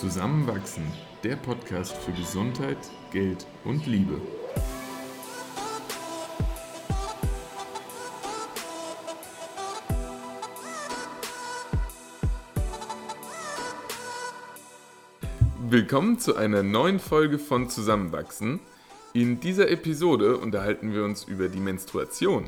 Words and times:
Zusammenwachsen, 0.00 0.84
der 1.22 1.36
Podcast 1.36 1.94
für 1.94 2.12
Gesundheit, 2.12 2.78
Geld 3.12 3.46
und 3.66 3.86
Liebe. 3.86 4.18
Willkommen 15.68 16.18
zu 16.18 16.34
einer 16.34 16.62
neuen 16.62 16.98
Folge 16.98 17.38
von 17.38 17.68
Zusammenwachsen. 17.68 18.60
In 19.12 19.38
dieser 19.40 19.68
Episode 19.68 20.38
unterhalten 20.38 20.94
wir 20.94 21.04
uns 21.04 21.24
über 21.24 21.50
die 21.50 21.60
Menstruation. 21.60 22.46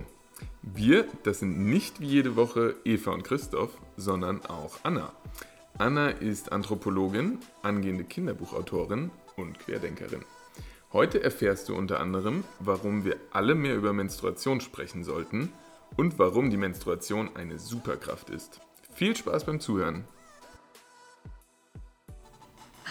Wir, 0.63 1.07
das 1.23 1.41
sind 1.41 1.59
nicht 1.59 2.01
wie 2.01 2.07
jede 2.07 2.35
Woche 2.35 2.77
Eva 2.87 3.11
und 3.11 3.25
Christoph, 3.25 3.77
sondern 3.99 4.41
auch 4.47 4.79
Anna. 4.85 5.13
Anna 5.79 6.11
ist 6.11 6.53
Anthropologin, 6.53 7.39
angehende 7.63 8.05
Kinderbuchautorin 8.05 9.11
und 9.37 9.59
Querdenkerin. 9.59 10.25
Heute 10.93 11.23
erfährst 11.23 11.69
du 11.69 11.75
unter 11.75 11.99
anderem, 12.01 12.45
warum 12.61 13.05
wir 13.05 13.17
alle 13.33 13.55
mehr 13.55 13.75
über 13.75 13.93
Menstruation 13.93 14.61
sprechen 14.61 15.03
sollten 15.03 15.51
und 15.97 16.19
warum 16.19 16.51
die 16.51 16.59
Menstruation 16.59 17.35
eine 17.37 17.59
Superkraft 17.59 18.29
ist. 18.31 18.61
Viel 18.93 19.17
Spaß 19.17 19.45
beim 19.45 19.61
Zuhören! 19.61 20.05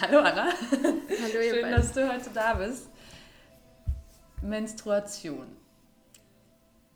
Hallo 0.00 0.18
Anna. 0.18 0.48
Hallo 0.48 1.40
ihr 1.40 1.50
Schön, 1.52 1.62
beiden. 1.62 1.76
dass 1.76 1.92
du 1.92 2.12
heute 2.12 2.30
da 2.34 2.54
bist. 2.54 2.90
Menstruation. 4.42 5.46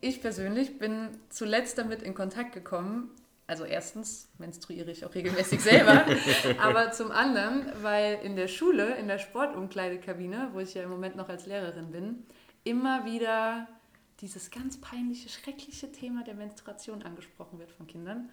Ich 0.00 0.20
persönlich 0.20 0.78
bin 0.78 1.10
zuletzt 1.30 1.78
damit 1.78 2.02
in 2.02 2.14
Kontakt 2.14 2.52
gekommen. 2.52 3.10
Also 3.48 3.64
erstens 3.64 4.28
menstruiere 4.38 4.90
ich 4.90 5.04
auch 5.04 5.14
regelmäßig 5.14 5.60
selber, 5.60 6.04
aber 6.60 6.90
zum 6.90 7.12
anderen, 7.12 7.70
weil 7.80 8.18
in 8.24 8.34
der 8.34 8.48
Schule, 8.48 8.96
in 8.96 9.06
der 9.06 9.18
Sportumkleidekabine, 9.18 10.50
wo 10.52 10.58
ich 10.58 10.74
ja 10.74 10.82
im 10.82 10.90
Moment 10.90 11.14
noch 11.14 11.28
als 11.28 11.46
Lehrerin 11.46 11.92
bin, 11.92 12.26
immer 12.64 13.04
wieder 13.04 13.68
dieses 14.20 14.50
ganz 14.50 14.80
peinliche, 14.80 15.28
schreckliche 15.28 15.92
Thema 15.92 16.24
der 16.24 16.34
Menstruation 16.34 17.02
angesprochen 17.02 17.58
wird 17.60 17.70
von 17.70 17.86
Kindern. 17.86 18.30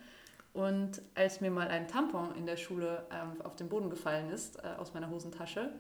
Und 0.54 1.02
als 1.14 1.42
mir 1.42 1.52
mal 1.52 1.68
ein 1.68 1.88
Tampon 1.88 2.36
in 2.36 2.46
der 2.46 2.58
Schule 2.58 3.06
ähm, 3.12 3.42
auf 3.42 3.56
den 3.56 3.70
Boden 3.70 3.90
gefallen 3.90 4.32
ist, 4.32 4.64
äh, 4.64 4.68
aus 4.78 4.94
meiner 4.94 5.10
Hosentasche, 5.10 5.72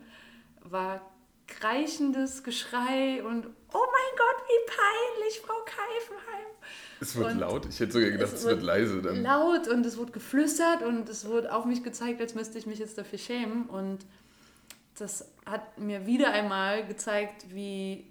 war 0.61 1.01
kreichendes 1.47 2.43
Geschrei 2.43 3.23
und 3.23 3.45
Oh 3.45 3.85
mein 3.91 4.17
Gott, 4.17 4.43
wie 4.47 4.71
peinlich, 4.71 5.39
Frau 5.41 5.59
Keifenheim. 5.65 6.52
Es 6.99 7.15
wird 7.15 7.31
und 7.31 7.39
laut, 7.39 7.65
ich 7.65 7.79
hätte 7.79 7.91
sogar 7.91 8.09
gedacht, 8.09 8.33
es, 8.33 8.39
es 8.39 8.45
wird, 8.45 8.57
wird 8.57 8.65
leise 8.65 9.01
dann. 9.01 9.21
Laut 9.23 9.67
und 9.67 9.85
es 9.85 9.97
wurde 9.97 10.11
geflüstert 10.11 10.83
und 10.83 11.09
es 11.09 11.25
wurde 11.25 11.53
auf 11.53 11.65
mich 11.65 11.83
gezeigt, 11.83 12.21
als 12.21 12.35
müsste 12.35 12.57
ich 12.57 12.65
mich 12.65 12.79
jetzt 12.79 12.97
dafür 12.97 13.19
schämen. 13.19 13.65
Und 13.65 14.05
das 14.97 15.31
hat 15.45 15.77
mir 15.79 16.05
wieder 16.05 16.31
einmal 16.31 16.85
gezeigt, 16.85 17.53
wie 17.53 18.05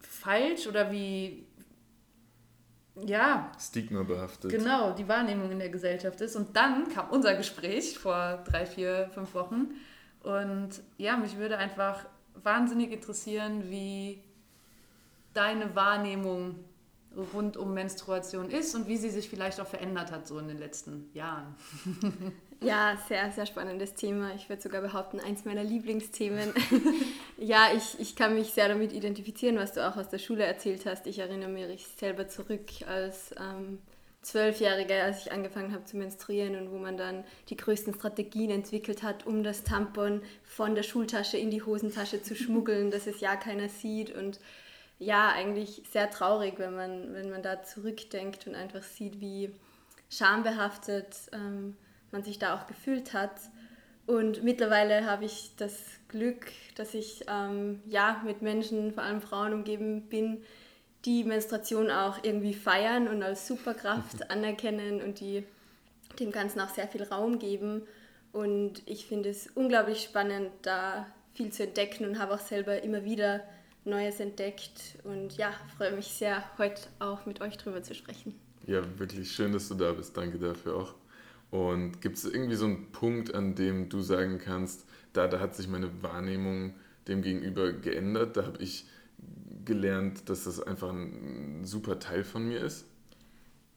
falsch 0.00 0.66
oder 0.66 0.92
wie 0.92 1.46
ja. 3.02 3.50
Stigma 3.58 4.02
behaftet. 4.02 4.50
Genau, 4.50 4.92
die 4.92 5.08
Wahrnehmung 5.08 5.50
in 5.50 5.58
der 5.58 5.70
Gesellschaft 5.70 6.20
ist. 6.20 6.36
Und 6.36 6.56
dann 6.56 6.88
kam 6.88 7.10
unser 7.10 7.34
Gespräch 7.34 7.98
vor 7.98 8.44
drei, 8.46 8.66
vier, 8.66 9.10
fünf 9.12 9.34
Wochen. 9.34 9.72
Und 10.22 10.70
ja, 10.96 11.16
mich 11.16 11.36
würde 11.36 11.58
einfach 11.58 12.04
wahnsinnig 12.42 12.92
interessieren, 12.92 13.64
wie 13.68 14.22
deine 15.32 15.74
Wahrnehmung 15.74 16.64
rund 17.32 17.56
um 17.56 17.74
Menstruation 17.74 18.50
ist 18.50 18.74
und 18.74 18.88
wie 18.88 18.96
sie 18.96 19.10
sich 19.10 19.28
vielleicht 19.28 19.60
auch 19.60 19.66
verändert 19.66 20.10
hat 20.10 20.26
so 20.26 20.38
in 20.38 20.48
den 20.48 20.58
letzten 20.58 21.10
Jahren. 21.14 21.54
Ja, 22.60 22.96
sehr, 23.08 23.30
sehr 23.30 23.44
spannendes 23.44 23.94
Thema. 23.94 24.34
Ich 24.34 24.48
würde 24.48 24.62
sogar 24.62 24.80
behaupten, 24.80 25.20
eins 25.20 25.44
meiner 25.44 25.62
Lieblingsthemen. 25.62 26.54
ja, 27.36 27.68
ich, 27.76 28.00
ich 28.00 28.16
kann 28.16 28.34
mich 28.34 28.52
sehr 28.52 28.68
damit 28.68 28.92
identifizieren, 28.92 29.58
was 29.58 29.74
du 29.74 29.86
auch 29.86 29.98
aus 29.98 30.08
der 30.08 30.18
Schule 30.18 30.44
erzählt 30.44 30.86
hast. 30.86 31.06
Ich 31.06 31.18
erinnere 31.18 31.50
mich 31.50 31.86
selber 31.98 32.26
zurück 32.26 32.70
als 32.86 33.34
ähm, 33.38 33.80
als 34.34 35.26
ich 35.26 35.32
angefangen 35.32 35.72
habe 35.72 35.84
zu 35.84 35.98
menstruieren 35.98 36.56
und 36.56 36.72
wo 36.72 36.78
man 36.78 36.96
dann 36.96 37.24
die 37.50 37.58
größten 37.58 37.94
Strategien 37.94 38.50
entwickelt 38.50 39.02
hat, 39.02 39.26
um 39.26 39.42
das 39.42 39.64
Tampon 39.64 40.22
von 40.42 40.74
der 40.74 40.82
Schultasche 40.82 41.36
in 41.36 41.50
die 41.50 41.62
Hosentasche 41.62 42.22
zu 42.22 42.34
schmuggeln, 42.34 42.90
dass 42.90 43.06
es 43.06 43.20
ja 43.20 43.36
keiner 43.36 43.68
sieht 43.68 44.14
und 44.14 44.40
ja, 45.04 45.30
eigentlich 45.30 45.82
sehr 45.90 46.10
traurig, 46.10 46.54
wenn 46.58 46.74
man, 46.74 47.14
wenn 47.14 47.30
man 47.30 47.42
da 47.42 47.62
zurückdenkt 47.62 48.46
und 48.46 48.54
einfach 48.54 48.82
sieht, 48.82 49.20
wie 49.20 49.54
schambehaftet 50.10 51.16
ähm, 51.32 51.76
man 52.10 52.22
sich 52.22 52.38
da 52.38 52.56
auch 52.56 52.66
gefühlt 52.66 53.12
hat. 53.12 53.32
Und 54.06 54.42
mittlerweile 54.42 55.06
habe 55.06 55.24
ich 55.24 55.52
das 55.56 55.74
Glück, 56.08 56.46
dass 56.74 56.94
ich 56.94 57.24
ähm, 57.28 57.80
ja 57.86 58.22
mit 58.24 58.42
Menschen, 58.42 58.92
vor 58.92 59.02
allem 59.02 59.20
Frauen 59.20 59.52
umgeben 59.52 60.08
bin, 60.08 60.42
die 61.04 61.24
Menstruation 61.24 61.90
auch 61.90 62.22
irgendwie 62.22 62.54
feiern 62.54 63.08
und 63.08 63.22
als 63.22 63.46
Superkraft 63.46 64.30
anerkennen 64.30 65.02
und 65.02 65.20
die 65.20 65.44
dem 66.20 66.32
Ganzen 66.32 66.60
auch 66.60 66.68
sehr 66.68 66.86
viel 66.86 67.02
Raum 67.02 67.38
geben. 67.38 67.82
Und 68.32 68.82
ich 68.86 69.06
finde 69.06 69.30
es 69.30 69.48
unglaublich 69.48 70.02
spannend, 70.02 70.50
da 70.62 71.06
viel 71.34 71.50
zu 71.50 71.64
entdecken 71.64 72.06
und 72.06 72.18
habe 72.18 72.34
auch 72.34 72.40
selber 72.40 72.82
immer 72.82 73.04
wieder 73.04 73.42
Neues 73.84 74.20
entdeckt. 74.20 74.98
Und 75.04 75.36
ja, 75.36 75.52
freue 75.76 75.92
mich 75.92 76.06
sehr, 76.06 76.42
heute 76.58 76.82
auch 76.98 77.26
mit 77.26 77.40
euch 77.40 77.56
drüber 77.56 77.82
zu 77.82 77.94
sprechen. 77.94 78.34
Ja, 78.66 78.82
wirklich 78.98 79.30
schön, 79.30 79.52
dass 79.52 79.68
du 79.68 79.74
da 79.74 79.92
bist. 79.92 80.16
Danke 80.16 80.38
dafür 80.38 80.76
auch. 80.76 80.94
Und 81.50 82.00
gibt 82.00 82.16
es 82.16 82.24
irgendwie 82.24 82.56
so 82.56 82.64
einen 82.64 82.90
Punkt, 82.90 83.34
an 83.34 83.54
dem 83.54 83.88
du 83.88 84.00
sagen 84.00 84.38
kannst, 84.38 84.86
da, 85.12 85.28
da 85.28 85.38
hat 85.38 85.54
sich 85.54 85.68
meine 85.68 86.02
Wahrnehmung 86.02 86.74
dem 87.06 87.22
gegenüber 87.22 87.72
geändert, 87.72 88.36
da 88.36 88.46
habe 88.46 88.62
ich 88.62 88.86
gelernt, 89.64 90.28
dass 90.28 90.44
das 90.44 90.60
einfach 90.60 90.90
ein 90.90 91.64
super 91.64 91.98
Teil 91.98 92.24
von 92.24 92.46
mir 92.46 92.60
ist? 92.60 92.86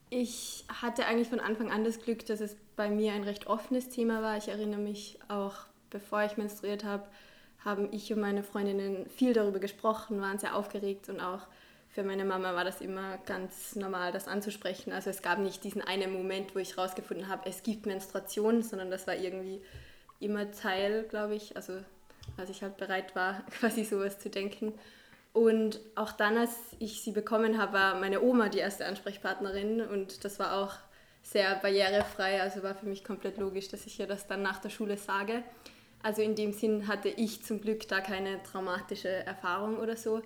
Ich 0.10 0.66
hatte 0.70 1.06
eigentlich 1.06 1.28
von 1.28 1.40
Anfang 1.40 1.72
an 1.72 1.84
das 1.84 2.00
Glück, 2.00 2.26
dass 2.26 2.40
es 2.40 2.56
bei 2.76 2.90
mir 2.90 3.14
ein 3.14 3.24
recht 3.24 3.48
offenes 3.48 3.90
Thema 3.90 4.22
war. 4.22 4.38
Ich 4.38 4.48
erinnere 4.48 4.80
mich 4.80 5.20
auch, 5.28 5.56
bevor 5.90 6.24
ich 6.24 6.38
menstruiert 6.38 6.84
habe, 6.84 7.06
haben 7.68 7.90
ich 7.92 8.12
und 8.14 8.22
meine 8.22 8.44
Freundinnen 8.44 9.10
viel 9.10 9.34
darüber 9.34 9.60
gesprochen, 9.60 10.22
waren 10.22 10.40
sehr 10.40 10.56
aufgeregt 10.56 11.10
und 11.10 11.20
auch 11.20 11.42
für 11.90 12.04
meine 12.04 12.24
Mama 12.24 12.56
war 12.56 12.64
das 12.64 12.80
immer 12.80 13.18
ganz 13.26 13.76
normal, 13.76 14.12
das 14.12 14.28
anzusprechen. 14.28 14.94
Also 14.94 15.10
es 15.10 15.22
gab 15.22 15.40
nicht 15.40 15.64
diesen 15.64 15.82
einen 15.82 16.14
Moment, 16.14 16.56
wo 16.56 16.60
ich 16.60 16.78
herausgefunden 16.78 17.28
habe, 17.28 17.50
es 17.50 17.64
gibt 17.64 17.86
Menstruation, 17.86 18.64
sondern 18.64 18.90
das 18.90 19.06
war 19.06 19.16
irgendwie 19.16 19.62
immer 20.22 20.50
Teil, 20.52 21.04
glaube 21.10 21.36
ich. 21.36 21.58
Also 21.58 21.74
als 22.38 22.50
ich 22.50 22.62
halt 22.64 22.78
bereit 22.78 23.16
war, 23.16 23.44
quasi 23.60 23.84
sowas 23.84 24.18
zu 24.18 24.30
denken. 24.30 24.74
Und 25.34 25.82
auch 25.96 26.14
dann, 26.14 26.38
als 26.38 26.56
ich 26.80 27.02
sie 27.02 27.12
bekommen 27.12 27.58
habe, 27.58 27.74
war 27.74 27.96
meine 27.96 28.22
Oma 28.22 28.48
die 28.50 28.60
erste 28.60 28.86
Ansprechpartnerin 28.86 29.82
und 29.82 30.24
das 30.24 30.40
war 30.40 30.56
auch 30.62 30.76
sehr 31.22 31.54
barrierefrei. 31.56 32.42
Also 32.42 32.64
war 32.64 32.76
für 32.76 32.86
mich 32.86 33.04
komplett 33.04 33.38
logisch, 33.38 33.68
dass 33.68 33.86
ich 33.86 34.00
ihr 34.00 34.08
das 34.08 34.26
dann 34.26 34.42
nach 34.42 34.60
der 34.60 34.70
Schule 34.70 34.98
sage. 34.98 35.44
Also 36.04 36.22
in 36.22 36.36
dem 36.36 36.54
Sinn 36.54 36.88
hatte 36.88 37.10
ich 37.10 37.44
zum 37.44 37.62
Glück 37.62 37.88
da 37.88 38.00
keine 38.02 38.42
traumatische 38.44 39.10
Erfahrung 39.10 39.78
oder 39.78 39.98
so. 39.98 40.22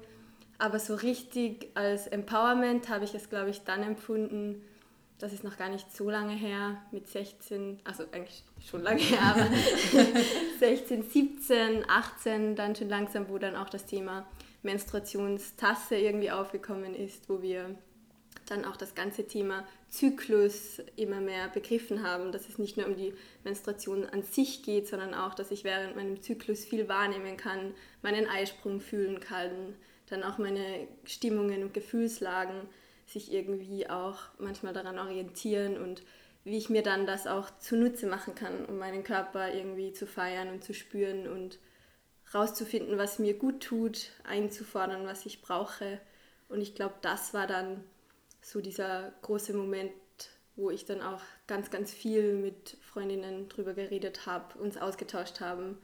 Aber 0.58 0.80
so 0.80 0.96
richtig 0.96 1.70
als 1.74 2.08
Empowerment 2.08 2.90
habe 2.90 3.06
ich 3.06 3.16
es, 3.16 3.30
glaube 3.30 3.50
ich, 3.50 3.64
dann 3.64 3.82
empfunden, 3.82 4.62
das 5.18 5.34
ist 5.34 5.44
noch 5.44 5.58
gar 5.58 5.70
nicht 5.70 5.96
so 5.96 6.10
lange 6.10 6.34
her, 6.34 6.82
mit 6.92 7.08
16, 7.08 7.80
also 7.84 8.04
eigentlich 8.12 8.44
schon 8.64 8.82
lange 8.82 9.02
her, 9.02 9.22
aber 9.22 9.48
16, 10.60 11.04
17, 11.04 11.86
18 11.88 12.56
dann 12.56 12.76
schon 12.76 12.90
langsam, 12.90 13.30
wo 13.30 13.38
dann 13.38 13.56
auch 13.56 13.70
das 13.70 13.86
Thema 13.86 14.28
Menstruationstasse 14.64 15.96
irgendwie 15.96 16.32
aufgekommen 16.32 16.96
ist, 16.96 17.30
wo 17.30 17.42
wir 17.42 17.76
dann 18.52 18.66
auch 18.66 18.78
das 18.78 18.94
ganze 18.96 19.26
Thema 19.26 19.66
Zyklus 19.90 20.82
immer 20.96 21.22
mehr 21.22 21.48
begriffen 21.50 22.04
haben, 22.04 22.32
dass 22.32 22.50
es 22.50 22.60
nicht 22.60 22.78
nur 22.78 22.86
um 22.86 22.96
die 22.96 23.14
Menstruation 23.44 24.06
an 24.06 24.24
sich 24.24 24.64
geht, 24.64 24.88
sondern 24.88 25.14
auch, 25.14 25.34
dass 25.34 25.52
ich 25.52 25.64
während 25.64 25.96
meinem 25.96 26.22
Zyklus 26.22 26.66
viel 26.66 26.88
wahrnehmen 26.88 27.38
kann, 27.38 27.74
meinen 28.02 28.28
Eisprung 28.28 28.82
fühlen 28.82 29.20
kann, 29.20 29.76
dann 30.08 30.24
auch 30.24 30.38
meine 30.38 30.88
Stimmungen 31.06 31.64
und 31.64 31.74
Gefühlslagen 31.74 32.68
sich 33.08 33.34
irgendwie 33.34 33.90
auch 33.90 34.20
manchmal 34.38 34.74
daran 34.74 35.00
orientieren 35.00 35.78
und 35.78 36.04
wie 36.44 36.58
ich 36.58 36.70
mir 36.70 36.82
dann 36.82 37.06
das 37.06 37.28
auch 37.28 37.50
zunutze 37.60 38.08
machen 38.08 38.36
kann, 38.36 38.66
um 38.66 38.78
meinen 38.78 39.04
Körper 39.04 39.54
irgendwie 39.54 39.94
zu 39.94 40.08
feiern 40.08 40.50
und 40.50 40.64
zu 40.64 40.74
spüren 40.74 41.28
und 41.28 41.60
rauszufinden, 42.34 42.98
was 42.98 43.20
mir 43.20 43.38
gut 43.38 43.62
tut, 43.62 44.10
einzufordern, 44.24 45.06
was 45.06 45.26
ich 45.26 45.42
brauche. 45.42 46.00
Und 46.50 46.62
ich 46.62 46.74
glaube, 46.76 46.96
das 47.02 47.34
war 47.34 47.48
dann 47.48 47.84
so 48.42 48.62
dieser 48.62 49.14
große 49.22 49.54
Moment, 49.54 49.92
wo 50.56 50.70
ich 50.70 50.86
dann 50.86 51.02
auch 51.02 51.22
ganz, 51.48 51.70
ganz 51.70 51.94
viel 51.94 52.34
mit 52.34 52.78
Freundinnen 52.82 53.48
drüber 53.50 53.74
geredet 53.74 54.26
habe, 54.26 54.58
uns 54.60 54.78
ausgetauscht 54.78 55.40
haben, 55.40 55.78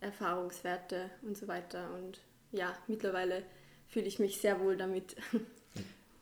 Erfahrungswerte 0.00 1.10
und 1.22 1.36
so 1.36 1.48
weiter. 1.48 1.92
Und 1.94 2.20
ja, 2.52 2.76
mittlerweile 2.86 3.42
fühle 3.88 4.06
ich 4.06 4.18
mich 4.18 4.40
sehr 4.40 4.60
wohl 4.60 4.76
damit. 4.76 5.16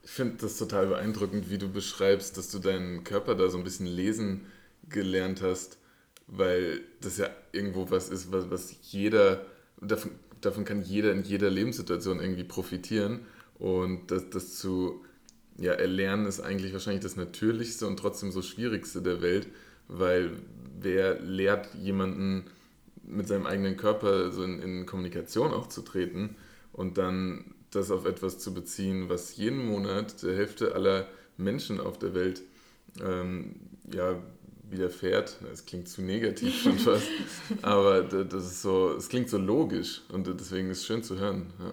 Ich 0.02 0.10
finde 0.10 0.36
das 0.42 0.58
total 0.58 0.86
beeindruckend, 0.88 1.48
wie 1.48 1.58
du 1.58 1.72
beschreibst, 1.72 2.36
dass 2.36 2.50
du 2.50 2.58
deinen 2.58 3.04
Körper 3.04 3.34
da 3.34 3.48
so 3.48 3.56
ein 3.56 3.64
bisschen 3.64 3.86
lesen 3.86 4.46
gelernt 4.88 5.40
hast. 5.40 5.78
weil 6.26 6.81
das 7.00 7.19
ja 7.19 7.28
irgendwo 7.52 7.90
was 7.90 8.08
ist, 8.08 8.32
was, 8.32 8.50
was 8.50 8.75
jeder, 8.82 9.44
davon, 9.81 10.12
davon 10.40 10.64
kann 10.64 10.82
jeder 10.82 11.12
in 11.12 11.22
jeder 11.22 11.50
Lebenssituation 11.50 12.20
irgendwie 12.20 12.44
profitieren. 12.44 13.26
Und 13.58 14.10
das, 14.10 14.31
das 14.31 14.56
zu 14.58 15.04
ja, 15.58 15.72
erlernen 15.72 16.26
ist 16.26 16.40
eigentlich 16.40 16.72
wahrscheinlich 16.72 17.02
das 17.02 17.16
Natürlichste 17.16 17.86
und 17.86 17.98
trotzdem 17.98 18.32
so 18.32 18.42
Schwierigste 18.42 19.02
der 19.02 19.22
Welt, 19.22 19.48
weil 19.88 20.32
wer 20.80 21.20
lehrt 21.20 21.74
jemanden 21.74 22.44
mit 23.06 23.28
seinem 23.28 23.46
eigenen 23.46 23.76
Körper 23.76 24.32
so 24.32 24.42
in, 24.42 24.60
in 24.60 24.86
Kommunikation 24.86 25.52
auch 25.52 25.68
zu 25.68 25.82
treten 25.82 26.36
und 26.72 26.98
dann 26.98 27.54
das 27.70 27.90
auf 27.90 28.06
etwas 28.06 28.38
zu 28.38 28.54
beziehen, 28.54 29.08
was 29.08 29.36
jeden 29.36 29.64
Monat 29.66 30.22
der 30.22 30.34
Hälfte 30.36 30.74
aller 30.74 31.06
Menschen 31.36 31.80
auf 31.80 31.98
der 31.98 32.14
Welt 32.14 32.42
ähm, 33.02 33.56
ja, 33.92 34.20
widerfährt. 34.70 35.38
Es 35.52 35.66
klingt 35.66 35.88
zu 35.88 36.02
negativ 36.02 36.62
schon 36.62 36.78
fast, 36.78 37.06
aber 37.62 38.02
das 38.02 38.46
ist 38.46 38.62
so, 38.62 38.94
es 38.96 39.08
klingt 39.08 39.28
so 39.28 39.38
logisch 39.38 40.02
und 40.10 40.26
deswegen 40.26 40.70
ist 40.70 40.78
es 40.78 40.86
schön 40.86 41.02
zu 41.02 41.18
hören. 41.18 41.46
Ja. 41.58 41.72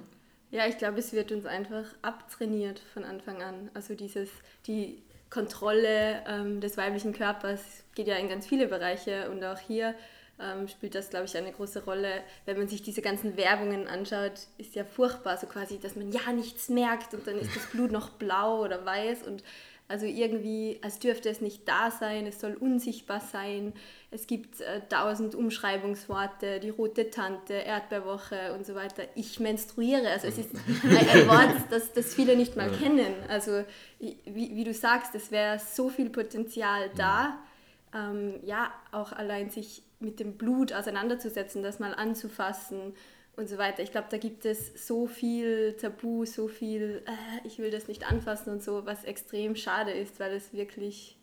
Ja, 0.51 0.67
ich 0.67 0.77
glaube, 0.77 0.99
es 0.99 1.13
wird 1.13 1.31
uns 1.31 1.45
einfach 1.45 1.85
abtrainiert 2.01 2.79
von 2.93 3.05
Anfang 3.05 3.41
an. 3.41 3.71
Also 3.73 3.95
dieses, 3.95 4.29
die 4.67 5.01
Kontrolle 5.29 6.21
ähm, 6.27 6.59
des 6.59 6.75
weiblichen 6.75 7.13
Körpers 7.13 7.61
geht 7.95 8.07
ja 8.07 8.17
in 8.17 8.27
ganz 8.27 8.45
viele 8.45 8.67
Bereiche 8.67 9.31
und 9.31 9.41
auch 9.45 9.57
hier 9.57 9.95
ähm, 10.41 10.67
spielt 10.67 10.93
das, 10.93 11.09
glaube 11.09 11.25
ich, 11.25 11.37
eine 11.37 11.53
große 11.53 11.85
Rolle. 11.85 12.21
Wenn 12.45 12.57
man 12.57 12.67
sich 12.67 12.81
diese 12.81 13.01
ganzen 13.01 13.37
Werbungen 13.37 13.87
anschaut, 13.87 14.47
ist 14.57 14.75
ja 14.75 14.83
furchtbar, 14.83 15.37
so 15.37 15.47
quasi, 15.47 15.79
dass 15.79 15.95
man 15.95 16.11
ja 16.11 16.33
nichts 16.33 16.67
merkt 16.67 17.13
und 17.13 17.25
dann 17.25 17.37
ist 17.37 17.55
das 17.55 17.67
Blut 17.67 17.91
noch 17.91 18.09
blau 18.09 18.61
oder 18.61 18.85
weiß 18.85 19.23
und 19.23 19.43
also 19.91 20.05
irgendwie, 20.05 20.79
als 20.81 20.99
dürfte 20.99 21.29
es 21.29 21.41
nicht 21.41 21.67
da 21.67 21.91
sein, 21.91 22.25
es 22.25 22.39
soll 22.39 22.53
unsichtbar 22.53 23.19
sein. 23.19 23.73
Es 24.09 24.25
gibt 24.25 24.61
äh, 24.61 24.79
tausend 24.87 25.35
Umschreibungsworte, 25.35 26.61
die 26.61 26.69
rote 26.69 27.09
Tante, 27.09 27.53
Erdbeerwoche 27.53 28.53
und 28.53 28.65
so 28.65 28.73
weiter. 28.73 29.03
Ich 29.15 29.41
menstruiere. 29.41 30.07
Also 30.09 30.27
es 30.27 30.37
ist 30.37 30.55
ein, 30.55 30.97
ein 30.97 31.27
Wort, 31.27 31.55
das, 31.69 31.91
das 31.91 32.15
viele 32.15 32.37
nicht 32.37 32.55
mal 32.55 32.71
kennen. 32.71 33.13
Also 33.27 33.65
wie, 33.99 34.55
wie 34.55 34.63
du 34.63 34.73
sagst, 34.73 35.13
es 35.13 35.29
wäre 35.29 35.59
so 35.59 35.89
viel 35.89 36.09
Potenzial 36.09 36.89
da. 36.95 37.37
Ähm, 37.93 38.35
ja, 38.45 38.71
auch 38.93 39.11
allein 39.11 39.49
sich 39.49 39.83
mit 39.99 40.21
dem 40.21 40.37
Blut 40.37 40.71
auseinanderzusetzen, 40.71 41.63
das 41.63 41.79
mal 41.79 41.93
anzufassen 41.93 42.93
und 43.41 43.49
so 43.49 43.57
weiter. 43.57 43.83
Ich 43.83 43.91
glaube, 43.91 44.07
da 44.09 44.17
gibt 44.17 44.45
es 44.45 44.87
so 44.87 45.07
viel 45.07 45.73
Tabu, 45.73 46.25
so 46.25 46.47
viel, 46.47 47.03
äh, 47.05 47.47
ich 47.47 47.59
will 47.59 47.71
das 47.71 47.87
nicht 47.87 48.09
anfassen 48.09 48.53
und 48.53 48.63
so, 48.63 48.85
was 48.85 49.03
extrem 49.03 49.55
schade 49.55 49.91
ist, 49.91 50.19
weil 50.19 50.31
es 50.33 50.53
wirklich 50.53 51.17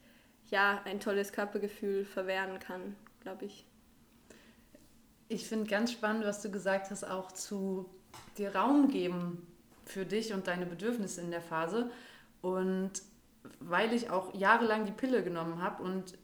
ja 0.50 0.82
ein 0.84 1.00
tolles 1.00 1.32
Körpergefühl 1.32 2.04
verwehren 2.04 2.58
kann, 2.58 2.96
glaube 3.20 3.46
ich. 3.46 3.64
Ich 5.28 5.46
finde 5.46 5.70
ganz 5.70 5.92
spannend, 5.92 6.24
was 6.24 6.42
du 6.42 6.50
gesagt 6.50 6.90
hast, 6.90 7.04
auch 7.04 7.32
zu 7.32 7.88
dir 8.36 8.54
Raum 8.54 8.88
geben 8.88 9.46
für 9.84 10.04
dich 10.04 10.32
und 10.32 10.46
deine 10.46 10.66
Bedürfnisse 10.66 11.20
in 11.20 11.30
der 11.30 11.42
Phase. 11.42 11.90
Und 12.40 12.92
weil 13.60 13.92
ich 13.92 14.10
auch 14.10 14.34
jahrelang 14.34 14.86
die 14.86 14.92
Pille 14.92 15.22
genommen 15.22 15.62
habe 15.62 15.82
und 15.82 16.14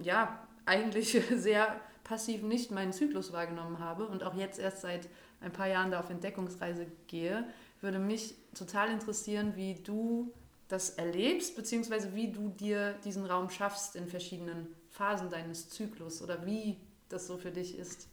ja, 0.00 0.46
eigentlich 0.66 1.20
sehr 1.34 1.80
passiv 2.04 2.42
nicht 2.42 2.70
meinen 2.70 2.92
Zyklus 2.92 3.32
wahrgenommen 3.32 3.78
habe 3.78 4.06
und 4.06 4.22
auch 4.22 4.34
jetzt 4.34 4.58
erst 4.58 4.82
seit 4.82 5.08
ein 5.42 5.52
paar 5.52 5.68
Jahren 5.68 5.90
da 5.90 6.00
auf 6.00 6.10
Entdeckungsreise 6.10 6.86
gehe, 7.06 7.44
würde 7.80 7.98
mich 7.98 8.34
total 8.54 8.90
interessieren, 8.90 9.54
wie 9.56 9.74
du 9.74 10.32
das 10.68 10.90
erlebst, 10.90 11.56
beziehungsweise 11.56 12.14
wie 12.14 12.28
du 12.28 12.48
dir 12.48 12.94
diesen 13.04 13.26
Raum 13.26 13.50
schaffst 13.50 13.96
in 13.96 14.06
verschiedenen 14.08 14.68
Phasen 14.90 15.30
deines 15.30 15.68
Zyklus 15.68 16.22
oder 16.22 16.46
wie 16.46 16.76
das 17.08 17.26
so 17.26 17.36
für 17.36 17.50
dich 17.50 17.78
ist. 17.78 18.08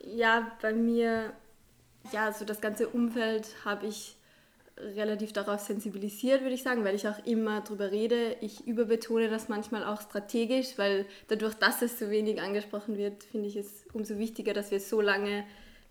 Ja, 0.00 0.52
bei 0.62 0.72
mir, 0.72 1.32
ja, 2.12 2.32
so 2.32 2.44
das 2.44 2.60
ganze 2.60 2.88
Umfeld 2.88 3.48
habe 3.64 3.86
ich 3.86 4.16
relativ 4.80 5.32
darauf 5.32 5.60
sensibilisiert, 5.60 6.42
würde 6.42 6.54
ich 6.54 6.62
sagen, 6.62 6.84
weil 6.84 6.94
ich 6.94 7.08
auch 7.08 7.24
immer 7.26 7.60
darüber 7.62 7.90
rede. 7.90 8.36
Ich 8.40 8.66
überbetone 8.66 9.28
das 9.28 9.48
manchmal 9.48 9.84
auch 9.84 10.00
strategisch, 10.00 10.78
weil 10.78 11.06
dadurch, 11.26 11.54
dass 11.54 11.82
es 11.82 11.98
so 11.98 12.10
wenig 12.10 12.40
angesprochen 12.40 12.96
wird, 12.96 13.24
finde 13.24 13.48
ich 13.48 13.56
es 13.56 13.84
umso 13.92 14.18
wichtiger, 14.18 14.54
dass 14.54 14.70
wir 14.70 14.80
so 14.80 15.00
lange 15.00 15.44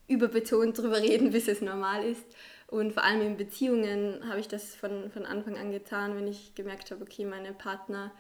überbetont 0.08 0.78
darüber 0.78 1.02
reden, 1.02 1.32
bis 1.32 1.48
es 1.48 1.62
normal 1.62 2.04
ist. 2.04 2.26
Und 2.68 2.94
vor 2.94 3.04
allem 3.04 3.22
in 3.22 3.38
Beziehungen 3.38 4.28
habe 4.28 4.40
ich 4.40 4.48
das 4.48 4.76
von, 4.76 5.10
von 5.12 5.26
Anfang 5.26 5.58
an 5.58 5.72
getan, 5.72 6.16
wenn 6.16 6.28
ich 6.28 6.54
gemerkt 6.56 6.92
habe, 6.92 7.04
okay, 7.04 7.26
meine 7.26 7.54
Partner 7.54 8.12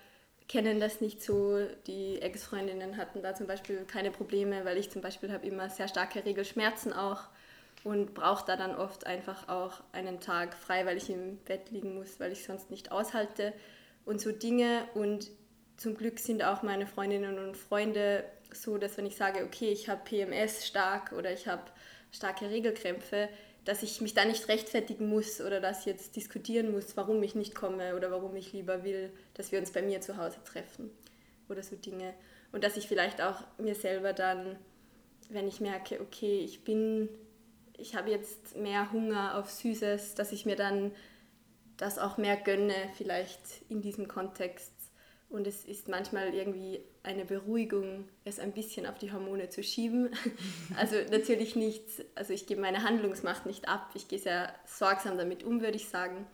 kennen 0.48 0.80
das 0.80 1.02
nicht 1.02 1.22
so. 1.22 1.60
Die 1.88 2.22
Ex-Freundinnen 2.22 2.98
hatten 2.98 3.22
da 3.22 3.36
zum 3.36 3.48
Beispiel 3.48 3.84
keine 3.86 4.12
Probleme, 4.12 4.64
weil 4.64 4.78
ich 4.78 4.90
zum 4.90 5.02
Beispiel 5.02 5.32
habe 5.32 5.46
immer 5.46 5.70
sehr 5.70 5.88
starke 5.88 6.24
Regelschmerzen 6.24 6.94
auch 6.94 7.24
und 7.84 8.14
brauche 8.14 8.46
da 8.46 8.56
dann 8.56 8.76
oft 8.76 9.06
einfach 9.06 9.50
auch 9.50 9.82
einen 9.92 10.20
Tag 10.20 10.56
frei, 10.56 10.86
weil 10.86 10.98
ich 10.98 11.10
im 11.10 11.38
Bett 11.38 11.70
liegen 11.72 11.96
muss, 11.96 12.20
weil 12.20 12.32
ich 12.32 12.44
sonst 12.44 12.72
nicht 12.72 12.92
aushalte 12.92 13.54
und 14.06 14.22
so 14.22 14.32
Dinge. 14.32 14.88
Und 14.94 15.30
zum 15.76 15.96
Glück 15.96 16.20
sind 16.20 16.44
auch 16.44 16.64
meine 16.64 16.88
Freundinnen 16.88 17.38
und 17.38 17.58
Freunde 17.58 18.24
so, 18.52 18.78
dass 18.78 18.98
wenn 18.98 19.06
ich 19.06 19.18
sage, 19.18 19.44
okay, 19.44 19.70
ich 19.70 19.90
habe 19.90 20.02
PMS 20.06 20.66
stark 20.66 21.12
oder 21.12 21.32
ich 21.32 21.48
habe 21.48 21.64
starke 22.12 22.50
Regelkrämpfe, 22.50 23.30
dass 23.66 23.84
ich 23.84 24.00
mich 24.00 24.14
da 24.14 24.24
nicht 24.24 24.48
rechtfertigen 24.48 25.10
muss 25.10 25.42
oder 25.42 25.60
dass 25.60 25.82
ich 25.82 25.88
jetzt 25.88 26.16
diskutieren 26.16 26.72
muss, 26.72 26.96
warum 26.96 27.22
ich 27.22 27.36
nicht 27.36 27.54
komme 27.54 27.96
oder 27.96 28.12
warum 28.12 28.36
ich 28.36 28.54
lieber 28.54 28.84
will, 28.84 29.12
dass 29.34 29.52
wir 29.52 29.60
uns 29.60 29.72
bei 29.72 29.82
mir 29.82 30.00
zu 30.00 30.18
Hause 30.18 30.38
treffen 30.46 30.90
oder 31.50 31.62
so 31.62 31.76
Dinge. 31.76 32.14
Und 32.54 32.64
dass 32.64 32.78
ich 32.78 32.88
vielleicht 32.88 33.22
auch 33.22 33.44
mir 33.58 33.76
selber 33.76 34.14
dann, 34.14 34.56
wenn 35.30 35.48
ich 35.50 35.60
merke, 35.60 36.00
okay, 36.00 36.40
ich 36.40 36.64
bin, 36.64 37.10
ich 37.78 37.96
habe 37.96 38.10
jetzt 38.10 38.56
mehr 38.56 38.92
Hunger 38.94 39.38
auf 39.38 39.52
Süßes, 39.52 40.16
dass 40.16 40.32
ich 40.32 40.46
mir 40.46 40.56
dann 40.56 40.92
das 41.76 42.00
auch 42.00 42.18
mehr 42.18 42.38
gönne, 42.38 42.74
vielleicht 42.96 43.42
in 43.70 43.82
diesem 43.82 44.08
Kontext. 44.08 44.72
Und 45.30 45.46
es 45.46 45.66
ist 45.66 45.90
manchmal 45.90 46.34
irgendwie 46.34 46.80
eine 47.04 47.26
Beruhigung, 47.26 48.08
es 48.24 48.40
ein 48.40 48.54
bisschen 48.54 48.86
auf 48.86 48.98
die 48.98 49.12
Hormone 49.12 49.50
zu 49.50 49.62
schieben. 49.62 50.10
Also 50.78 50.96
natürlich 51.12 51.56
nicht, 51.56 51.84
also 52.16 52.34
ich 52.34 52.46
gebe 52.46 52.62
meine 52.62 52.84
Handlungsmacht 52.84 53.46
nicht 53.46 53.68
ab, 53.68 53.90
ich 53.96 54.08
gehe 54.08 54.20
sehr 54.20 54.54
sorgsam 54.66 55.18
damit 55.18 55.44
um, 55.44 55.62
würde 55.62 55.78
ich 55.78 55.90
sagen. 55.90 56.28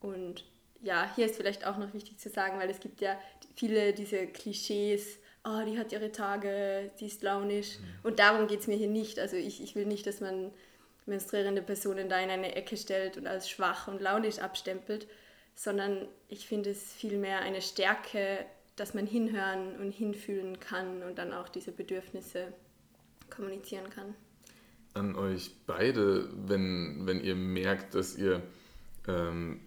Und 0.00 0.44
ja, 0.82 1.10
hier 1.14 1.26
ist 1.26 1.36
vielleicht 1.36 1.66
auch 1.66 1.78
noch 1.78 1.94
wichtig 1.94 2.18
zu 2.18 2.28
sagen, 2.28 2.58
weil 2.58 2.68
es 2.68 2.80
gibt 2.80 3.00
ja 3.00 3.18
viele 3.54 3.92
diese 3.92 4.26
Klischees, 4.26 5.18
oh, 5.44 5.62
die 5.66 5.78
hat 5.78 5.92
ihre 5.92 6.12
Tage, 6.12 6.90
die 7.00 7.06
ist 7.06 7.22
launisch. 7.22 7.78
Und 8.02 8.18
darum 8.18 8.46
geht 8.46 8.60
es 8.60 8.66
mir 8.66 8.76
hier 8.76 8.88
nicht. 8.88 9.18
Also 9.18 9.36
ich, 9.36 9.62
ich 9.62 9.74
will 9.74 9.86
nicht, 9.86 10.06
dass 10.06 10.20
man 10.20 10.52
menstruierende 11.06 11.62
Personen 11.62 12.08
da 12.08 12.18
in 12.20 12.30
eine 12.30 12.54
Ecke 12.54 12.76
stellt 12.76 13.16
und 13.16 13.26
als 13.26 13.48
schwach 13.48 13.88
und 13.88 14.00
launisch 14.00 14.38
abstempelt, 14.38 15.06
sondern 15.54 16.06
ich 16.28 16.46
finde 16.46 16.70
es 16.70 16.92
vielmehr 16.92 17.40
eine 17.40 17.62
Stärke, 17.62 18.44
dass 18.76 18.94
man 18.94 19.06
hinhören 19.06 19.76
und 19.76 19.92
hinfühlen 19.92 20.58
kann 20.60 21.02
und 21.02 21.18
dann 21.18 21.32
auch 21.32 21.48
diese 21.48 21.72
Bedürfnisse 21.72 22.52
kommunizieren 23.30 23.90
kann. 23.90 24.14
An 24.94 25.16
euch 25.16 25.50
beide, 25.66 26.28
wenn, 26.46 27.06
wenn 27.06 27.22
ihr 27.22 27.34
merkt, 27.34 27.94
dass 27.94 28.16
ihr 28.16 28.42
ähm, 29.08 29.60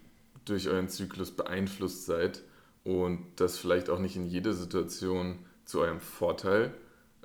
durch 0.44 0.68
euren 0.68 0.88
Zyklus 0.88 1.32
beeinflusst 1.32 2.06
seid 2.06 2.42
und 2.84 3.24
das 3.36 3.58
vielleicht 3.58 3.90
auch 3.90 3.98
nicht 3.98 4.16
in 4.16 4.26
jeder 4.26 4.52
Situation 4.52 5.38
zu 5.64 5.80
eurem 5.80 6.00
Vorteil 6.00 6.72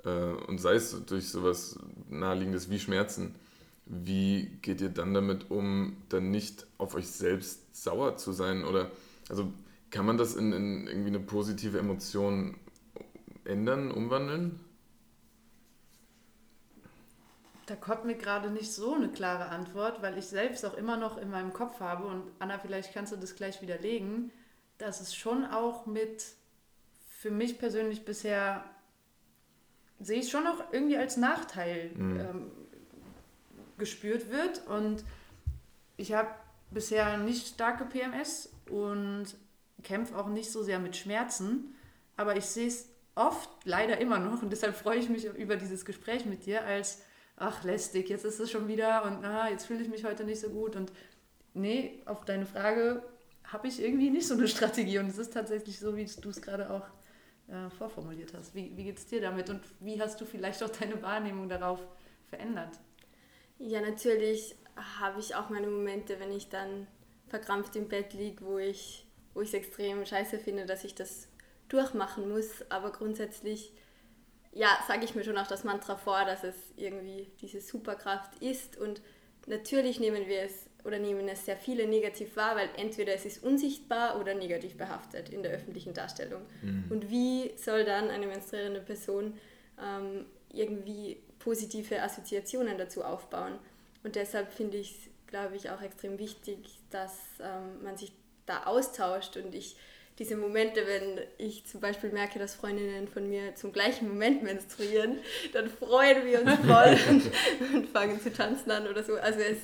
äh, 0.04 0.08
und 0.08 0.58
sei 0.58 0.74
es 0.74 1.04
durch 1.06 1.28
sowas 1.28 1.78
naheliegendes 2.08 2.70
wie 2.70 2.80
Schmerzen, 2.80 3.36
wie 3.86 4.58
geht 4.62 4.80
ihr 4.80 4.88
dann 4.88 5.14
damit 5.14 5.50
um, 5.50 5.96
dann 6.08 6.30
nicht 6.30 6.66
auf 6.78 6.94
euch 6.94 7.08
selbst 7.08 7.74
sauer 7.74 8.16
zu 8.16 8.32
sein 8.32 8.64
oder 8.64 8.90
also 9.28 9.52
kann 9.90 10.06
man 10.06 10.16
das 10.16 10.34
in, 10.34 10.52
in 10.52 10.86
irgendwie 10.86 11.08
eine 11.08 11.20
positive 11.20 11.78
Emotion 11.78 12.56
ändern, 13.44 13.90
umwandeln? 13.90 14.60
Da 17.66 17.76
kommt 17.76 18.04
mir 18.04 18.16
gerade 18.16 18.50
nicht 18.50 18.72
so 18.72 18.94
eine 18.94 19.08
klare 19.08 19.46
Antwort, 19.46 20.02
weil 20.02 20.18
ich 20.18 20.26
selbst 20.26 20.64
auch 20.64 20.74
immer 20.74 20.96
noch 20.96 21.18
in 21.18 21.30
meinem 21.30 21.52
Kopf 21.52 21.80
habe 21.80 22.06
und 22.06 22.24
Anna, 22.38 22.58
vielleicht 22.58 22.92
kannst 22.92 23.12
du 23.12 23.16
das 23.16 23.36
gleich 23.36 23.62
widerlegen, 23.62 24.32
dass 24.78 25.00
es 25.00 25.14
schon 25.14 25.44
auch 25.44 25.86
mit 25.86 26.24
für 27.06 27.30
mich 27.30 27.58
persönlich 27.58 28.04
bisher 28.04 28.64
sehe 30.00 30.20
ich 30.20 30.30
schon 30.30 30.42
noch 30.42 30.72
irgendwie 30.72 30.96
als 30.96 31.16
Nachteil 31.16 31.92
mhm. 31.94 32.20
ähm, 32.20 32.50
gespürt 33.82 34.30
wird. 34.30 34.64
Und 34.68 35.02
ich 35.96 36.12
habe 36.12 36.28
bisher 36.70 37.18
nicht 37.18 37.48
starke 37.48 37.84
PMS 37.84 38.48
und 38.70 39.26
kämpfe 39.82 40.16
auch 40.16 40.28
nicht 40.28 40.52
so 40.52 40.62
sehr 40.62 40.78
mit 40.78 40.96
Schmerzen, 40.96 41.74
aber 42.16 42.36
ich 42.36 42.44
sehe 42.44 42.68
es 42.68 42.88
oft 43.16 43.50
leider 43.64 43.98
immer 43.98 44.20
noch. 44.20 44.40
Und 44.40 44.50
deshalb 44.50 44.76
freue 44.76 44.98
ich 44.98 45.08
mich 45.08 45.24
über 45.24 45.56
dieses 45.56 45.84
Gespräch 45.84 46.24
mit 46.26 46.46
dir 46.46 46.64
als, 46.64 47.02
ach 47.36 47.64
lästig, 47.64 48.08
jetzt 48.08 48.24
ist 48.24 48.38
es 48.38 48.52
schon 48.52 48.68
wieder 48.68 49.04
und 49.04 49.24
ah, 49.24 49.48
jetzt 49.50 49.66
fühle 49.66 49.82
ich 49.82 49.88
mich 49.88 50.04
heute 50.04 50.22
nicht 50.22 50.40
so 50.40 50.50
gut. 50.50 50.76
Und 50.76 50.92
nee, 51.54 52.00
auf 52.06 52.24
deine 52.24 52.46
Frage 52.46 53.02
habe 53.42 53.66
ich 53.66 53.82
irgendwie 53.82 54.10
nicht 54.10 54.28
so 54.28 54.34
eine 54.34 54.46
Strategie. 54.46 55.00
Und 55.00 55.08
es 55.08 55.18
ist 55.18 55.32
tatsächlich 55.32 55.80
so, 55.80 55.96
wie 55.96 56.06
du 56.20 56.28
es 56.28 56.40
gerade 56.40 56.70
auch 56.70 56.86
äh, 57.48 57.68
vorformuliert 57.70 58.32
hast. 58.34 58.54
Wie, 58.54 58.76
wie 58.76 58.84
geht 58.84 58.98
es 58.98 59.06
dir 59.06 59.20
damit? 59.20 59.50
Und 59.50 59.60
wie 59.80 60.00
hast 60.00 60.20
du 60.20 60.24
vielleicht 60.24 60.62
auch 60.62 60.70
deine 60.70 61.02
Wahrnehmung 61.02 61.48
darauf 61.48 61.80
verändert? 62.28 62.78
Ja, 63.66 63.80
natürlich 63.80 64.54
habe 64.98 65.20
ich 65.20 65.34
auch 65.34 65.50
meine 65.50 65.68
Momente, 65.68 66.18
wenn 66.20 66.32
ich 66.32 66.48
dann 66.48 66.86
verkrampft 67.28 67.76
im 67.76 67.88
Bett 67.88 68.12
liege, 68.12 68.44
wo 68.44 68.58
ich 68.58 69.06
wo 69.34 69.40
ich 69.40 69.48
es 69.48 69.54
extrem 69.54 70.04
scheiße 70.04 70.38
finde, 70.38 70.66
dass 70.66 70.84
ich 70.84 70.94
das 70.94 71.28
durchmachen 71.68 72.28
muss. 72.28 72.64
Aber 72.68 72.92
grundsätzlich, 72.92 73.72
ja, 74.52 74.68
sage 74.86 75.04
ich 75.04 75.14
mir 75.14 75.24
schon 75.24 75.38
auch 75.38 75.46
das 75.46 75.64
Mantra 75.64 75.96
vor, 75.96 76.24
dass 76.24 76.44
es 76.44 76.54
irgendwie 76.76 77.30
diese 77.40 77.60
Superkraft 77.60 78.42
ist. 78.42 78.76
Und 78.76 79.00
natürlich 79.46 80.00
nehmen 80.00 80.28
wir 80.28 80.42
es 80.42 80.66
oder 80.84 80.98
nehmen 80.98 81.28
es 81.28 81.46
sehr 81.46 81.56
viele 81.56 81.86
negativ 81.86 82.36
wahr, 82.36 82.56
weil 82.56 82.68
entweder 82.76 83.14
es 83.14 83.24
ist 83.24 83.42
unsichtbar 83.42 84.20
oder 84.20 84.34
negativ 84.34 84.76
behaftet 84.76 85.28
in 85.28 85.42
der 85.42 85.52
öffentlichen 85.52 85.94
Darstellung. 85.94 86.42
Mhm. 86.60 86.84
Und 86.90 87.10
wie 87.10 87.52
soll 87.56 87.84
dann 87.84 88.10
eine 88.10 88.26
menstruierende 88.26 88.80
Person 88.80 89.38
ähm, 89.80 90.26
irgendwie 90.52 91.22
positive 91.38 92.02
Assoziationen 92.02 92.78
dazu 92.78 93.04
aufbauen? 93.04 93.58
Und 94.04 94.16
deshalb 94.16 94.52
finde 94.52 94.78
ich 94.78 94.92
es, 94.92 95.10
glaube 95.26 95.56
ich, 95.56 95.70
auch 95.70 95.80
extrem 95.80 96.18
wichtig, 96.18 96.58
dass 96.90 97.18
ähm, 97.40 97.82
man 97.82 97.96
sich 97.96 98.12
da 98.46 98.64
austauscht 98.64 99.36
und 99.36 99.54
ich 99.54 99.76
diese 100.18 100.36
Momente, 100.36 100.86
wenn 100.86 101.20
ich 101.38 101.64
zum 101.64 101.80
Beispiel 101.80 102.10
merke, 102.10 102.38
dass 102.38 102.54
Freundinnen 102.54 103.08
von 103.08 103.28
mir 103.28 103.54
zum 103.54 103.72
gleichen 103.72 104.08
Moment 104.08 104.42
menstruieren, 104.42 105.18
dann 105.52 105.68
freuen 105.68 106.24
wir 106.26 106.42
uns 106.42 106.54
voll 106.66 106.98
und, 107.08 107.74
und, 107.74 107.88
fangen 107.88 108.20
zu 108.20 108.32
tanzen 108.32 108.70
an 108.70 108.86
oder 108.86 109.02
so. 109.02 109.14
Also 109.14 109.40
es, 109.40 109.58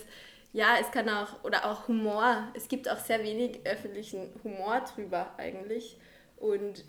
ja, 0.52 0.76
es 0.80 0.90
kann 0.90 1.09
auch, 1.09 1.45
oder 1.45 1.71
auch 1.71 1.88
Humor. 1.88 2.49
Es 2.54 2.68
gibt 2.68 2.88
auch 2.88 2.99
sehr 2.99 3.23
wenig 3.23 3.61
öffentlichen 3.66 4.33
Humor 4.42 4.83
drüber 4.95 5.35
eigentlich. 5.37 5.99
Und 6.38 6.85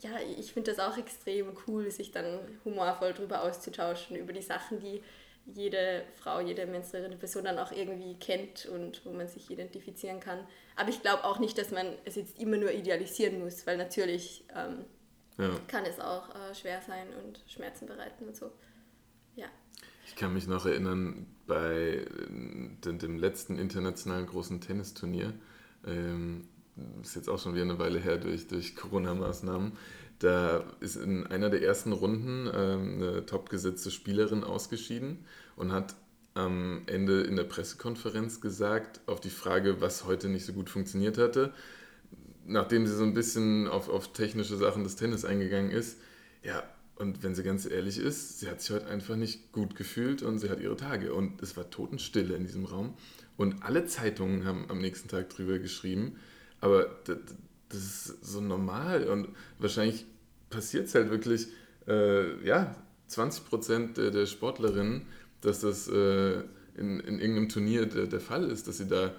ja, 0.00 0.10
ich 0.38 0.52
finde 0.52 0.72
das 0.72 0.80
auch 0.80 0.98
extrem 0.98 1.56
cool, 1.66 1.90
sich 1.90 2.10
dann 2.10 2.40
humorvoll 2.64 3.12
drüber 3.12 3.42
auszutauschen, 3.42 4.16
über 4.16 4.32
die 4.32 4.42
Sachen, 4.42 4.80
die 4.80 5.02
jede 5.46 6.02
Frau, 6.16 6.40
jede 6.40 6.66
menstruierende 6.66 7.16
Person 7.16 7.44
dann 7.44 7.58
auch 7.58 7.70
irgendwie 7.70 8.18
kennt 8.18 8.66
und 8.66 9.04
wo 9.04 9.12
man 9.12 9.28
sich 9.28 9.50
identifizieren 9.50 10.20
kann. 10.20 10.40
Aber 10.74 10.88
ich 10.88 11.02
glaube 11.02 11.24
auch 11.24 11.38
nicht, 11.38 11.56
dass 11.56 11.70
man 11.70 11.86
es 12.04 12.16
jetzt 12.16 12.38
immer 12.38 12.56
nur 12.56 12.72
idealisieren 12.72 13.38
muss, 13.38 13.66
weil 13.66 13.76
natürlich 13.76 14.44
ähm, 14.54 14.84
ja. 15.38 15.50
kann 15.68 15.84
es 15.84 16.00
auch 16.00 16.34
äh, 16.34 16.54
schwer 16.54 16.82
sein 16.82 17.06
und 17.24 17.44
Schmerzen 17.46 17.86
bereiten 17.86 18.26
und 18.26 18.36
so. 18.36 18.50
Ja. 19.36 19.46
Ich 20.06 20.16
kann 20.16 20.34
mich 20.34 20.46
noch 20.46 20.66
erinnern, 20.66 21.26
bei 21.46 22.04
dem, 22.84 22.98
dem 22.98 23.16
letzten 23.16 23.58
internationalen 23.58 24.26
großen 24.26 24.60
Tennisturnier, 24.60 25.32
ähm, 25.86 26.48
ist 27.02 27.16
jetzt 27.16 27.28
auch 27.28 27.38
schon 27.38 27.54
wieder 27.54 27.64
eine 27.64 27.78
Weile 27.78 27.98
her 27.98 28.18
durch, 28.18 28.48
durch 28.48 28.76
Corona-Maßnahmen, 28.76 29.72
da 30.18 30.64
ist 30.80 30.96
in 30.96 31.26
einer 31.26 31.50
der 31.50 31.62
ersten 31.62 31.92
Runden 31.92 32.48
ähm, 32.52 32.94
eine 32.94 33.26
topgesetzte 33.26 33.90
Spielerin 33.90 34.44
ausgeschieden 34.44 35.24
und 35.56 35.72
hat 35.72 35.94
am 36.34 36.82
Ende 36.86 37.22
in 37.22 37.36
der 37.36 37.44
Pressekonferenz 37.44 38.40
gesagt, 38.40 39.00
auf 39.06 39.20
die 39.20 39.30
Frage, 39.30 39.80
was 39.80 40.04
heute 40.04 40.28
nicht 40.28 40.44
so 40.44 40.52
gut 40.52 40.70
funktioniert 40.70 41.18
hatte, 41.18 41.52
nachdem 42.46 42.86
sie 42.86 42.94
so 42.94 43.04
ein 43.04 43.14
bisschen 43.14 43.68
auf, 43.68 43.88
auf 43.88 44.12
technische 44.12 44.56
Sachen 44.56 44.84
des 44.84 44.96
Tennis 44.96 45.24
eingegangen 45.24 45.70
ist, 45.70 45.98
ja, 46.42 46.62
und 46.96 47.22
wenn 47.22 47.34
sie 47.34 47.42
ganz 47.42 47.66
ehrlich 47.66 47.98
ist, 47.98 48.40
sie 48.40 48.48
hat 48.48 48.62
sich 48.62 48.74
heute 48.74 48.86
einfach 48.86 49.16
nicht 49.16 49.52
gut 49.52 49.76
gefühlt 49.76 50.22
und 50.22 50.38
sie 50.38 50.48
hat 50.48 50.60
ihre 50.60 50.76
Tage. 50.76 51.12
Und 51.12 51.42
es 51.42 51.54
war 51.56 51.68
totenstille 51.68 52.34
in 52.34 52.44
diesem 52.44 52.64
Raum. 52.64 52.94
Und 53.36 53.62
alle 53.62 53.84
Zeitungen 53.84 54.46
haben 54.46 54.64
am 54.70 54.78
nächsten 54.78 55.08
Tag 55.08 55.28
drüber 55.28 55.58
geschrieben. 55.58 56.16
Aber 56.60 56.88
das 57.68 57.82
ist 57.82 58.24
so 58.24 58.40
normal 58.40 59.04
und 59.04 59.28
wahrscheinlich 59.58 60.06
passiert 60.50 60.86
es 60.86 60.94
halt 60.94 61.10
wirklich, 61.10 61.48
äh, 61.86 62.44
ja, 62.46 62.74
20 63.08 63.44
Prozent 63.44 63.96
der, 63.96 64.10
der, 64.10 64.26
Sportlerinnen, 64.26 65.02
dass 65.40 65.60
das 65.60 65.88
äh, 65.88 66.40
in, 66.76 67.00
in 67.00 67.20
irgendeinem 67.20 67.48
Turnier 67.48 67.86
der, 67.86 68.06
der, 68.06 68.20
Fall 68.20 68.50
ist, 68.50 68.66
dass 68.68 68.78
sie 68.78 68.88
da 68.88 69.12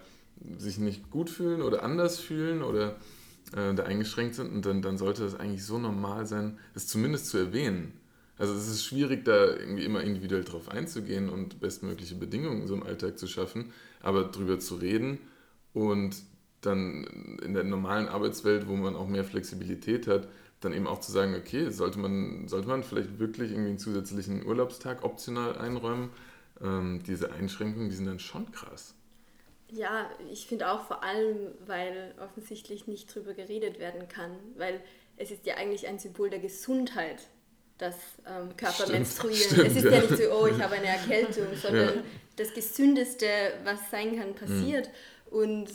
sich 0.57 0.77
nicht 0.77 1.09
gut 1.09 1.29
fühlen 1.29 1.61
oder 1.61 1.83
anders 1.83 2.19
fühlen 2.19 2.61
oder 2.61 2.95
äh, 3.55 3.73
da 3.73 3.83
eingeschränkt 3.83 4.35
sind 4.35 4.51
und 4.51 4.65
dann, 4.65 4.81
dann 4.81 4.97
sollte 4.97 5.23
das 5.23 5.35
eigentlich 5.39 5.63
so 5.63 5.77
normal 5.77 6.25
sein, 6.25 6.59
es 6.75 6.87
zumindest 6.87 7.27
zu 7.27 7.37
erwähnen. 7.37 7.93
Also 8.37 8.53
es 8.53 8.67
ist 8.67 8.85
schwierig, 8.85 9.25
da 9.25 9.55
irgendwie 9.55 9.83
immer 9.83 10.01
individuell 10.01 10.43
drauf 10.43 10.69
einzugehen 10.69 11.29
und 11.29 11.59
bestmögliche 11.59 12.15
Bedingungen 12.15 12.67
so 12.67 12.75
im 12.75 12.83
Alltag 12.83 13.17
zu 13.17 13.27
schaffen, 13.27 13.71
aber 14.01 14.25
drüber 14.25 14.59
zu 14.59 14.75
reden 14.75 15.17
und 15.73 16.15
dann 16.61 17.39
in 17.43 17.53
der 17.53 17.63
normalen 17.63 18.07
Arbeitswelt, 18.07 18.67
wo 18.67 18.75
man 18.75 18.95
auch 18.95 19.07
mehr 19.07 19.23
Flexibilität 19.23 20.07
hat, 20.07 20.27
dann 20.59 20.73
eben 20.73 20.87
auch 20.87 20.99
zu 20.99 21.11
sagen, 21.11 21.35
okay, 21.35 21.69
sollte 21.69 21.99
man, 21.99 22.47
sollte 22.47 22.67
man 22.67 22.83
vielleicht 22.83 23.19
wirklich 23.19 23.51
irgendwie 23.51 23.69
einen 23.69 23.79
zusätzlichen 23.79 24.45
Urlaubstag 24.45 25.03
optional 25.03 25.57
einräumen. 25.57 26.09
Ähm, 26.61 27.03
diese 27.05 27.31
Einschränkungen, 27.31 27.89
die 27.89 27.95
sind 27.95 28.07
dann 28.07 28.19
schon 28.19 28.51
krass. 28.51 28.95
Ja, 29.69 30.09
ich 30.31 30.47
finde 30.47 30.71
auch 30.71 30.85
vor 30.85 31.03
allem, 31.03 31.51
weil 31.65 32.15
offensichtlich 32.19 32.87
nicht 32.87 33.13
drüber 33.13 33.33
geredet 33.33 33.79
werden 33.79 34.07
kann, 34.07 34.31
weil 34.55 34.81
es 35.17 35.29
ist 35.29 35.45
ja 35.45 35.55
eigentlich 35.55 35.87
ein 35.87 35.99
Symbol 35.99 36.29
der 36.29 36.39
Gesundheit, 36.39 37.27
das 37.77 37.95
ähm, 38.25 38.55
Körper 38.55 38.73
stimmt, 38.73 38.91
menstruieren. 38.93 39.51
Stimmt, 39.51 39.67
es 39.67 39.75
ist 39.75 39.83
ja. 39.83 39.91
ja. 39.91 40.01
nicht 40.01 40.17
so, 40.17 40.31
oh, 40.31 40.47
ich 40.47 40.59
habe 40.61 40.75
eine 40.75 40.87
Erkältung, 40.87 41.45
sondern 41.55 41.97
ja. 41.97 42.03
das 42.37 42.53
Gesündeste, 42.53 43.27
was 43.63 43.91
sein 43.91 44.17
kann, 44.17 44.33
passiert. 44.33 44.89
Mhm. 45.31 45.37
Und 45.37 45.69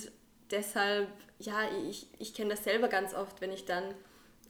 deshalb, 0.53 1.09
ja, 1.39 1.69
ich, 1.89 2.07
ich 2.19 2.35
kenne 2.35 2.51
das 2.51 2.65
selber 2.65 2.89
ganz 2.89 3.15
oft, 3.15 3.41
wenn 3.41 3.53
ich 3.53 3.65
dann 3.65 3.95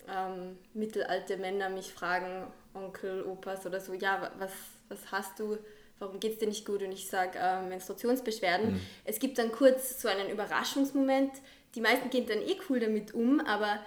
ähm, 0.08 0.58
mittelalte 0.74 1.36
Männer 1.36 1.70
mich 1.70 1.92
fragen, 1.92 2.46
Onkel, 2.74 3.24
Opas 3.24 3.64
oder 3.66 3.80
so, 3.80 3.94
ja, 3.94 4.30
was, 4.38 4.52
was 4.88 5.12
hast 5.12 5.38
du, 5.38 5.58
warum 5.98 6.20
geht 6.20 6.32
es 6.34 6.38
dir 6.38 6.48
nicht 6.48 6.66
gut? 6.66 6.82
Und 6.82 6.92
ich 6.92 7.08
sage 7.08 7.38
äh, 7.38 7.62
Menstruationsbeschwerden. 7.62 8.74
Mhm. 8.74 8.80
Es 9.04 9.18
gibt 9.18 9.38
dann 9.38 9.52
kurz 9.52 10.00
so 10.00 10.08
einen 10.08 10.28
Überraschungsmoment. 10.30 11.32
Die 11.74 11.80
meisten 11.80 12.10
gehen 12.10 12.26
dann 12.26 12.42
eh 12.42 12.56
cool 12.68 12.80
damit 12.80 13.14
um, 13.14 13.40
aber 13.40 13.80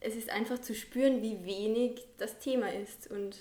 es 0.00 0.14
ist 0.14 0.30
einfach 0.30 0.60
zu 0.60 0.74
spüren, 0.74 1.22
wie 1.22 1.44
wenig 1.44 2.06
das 2.18 2.38
Thema 2.38 2.72
ist. 2.72 3.10
Und 3.10 3.36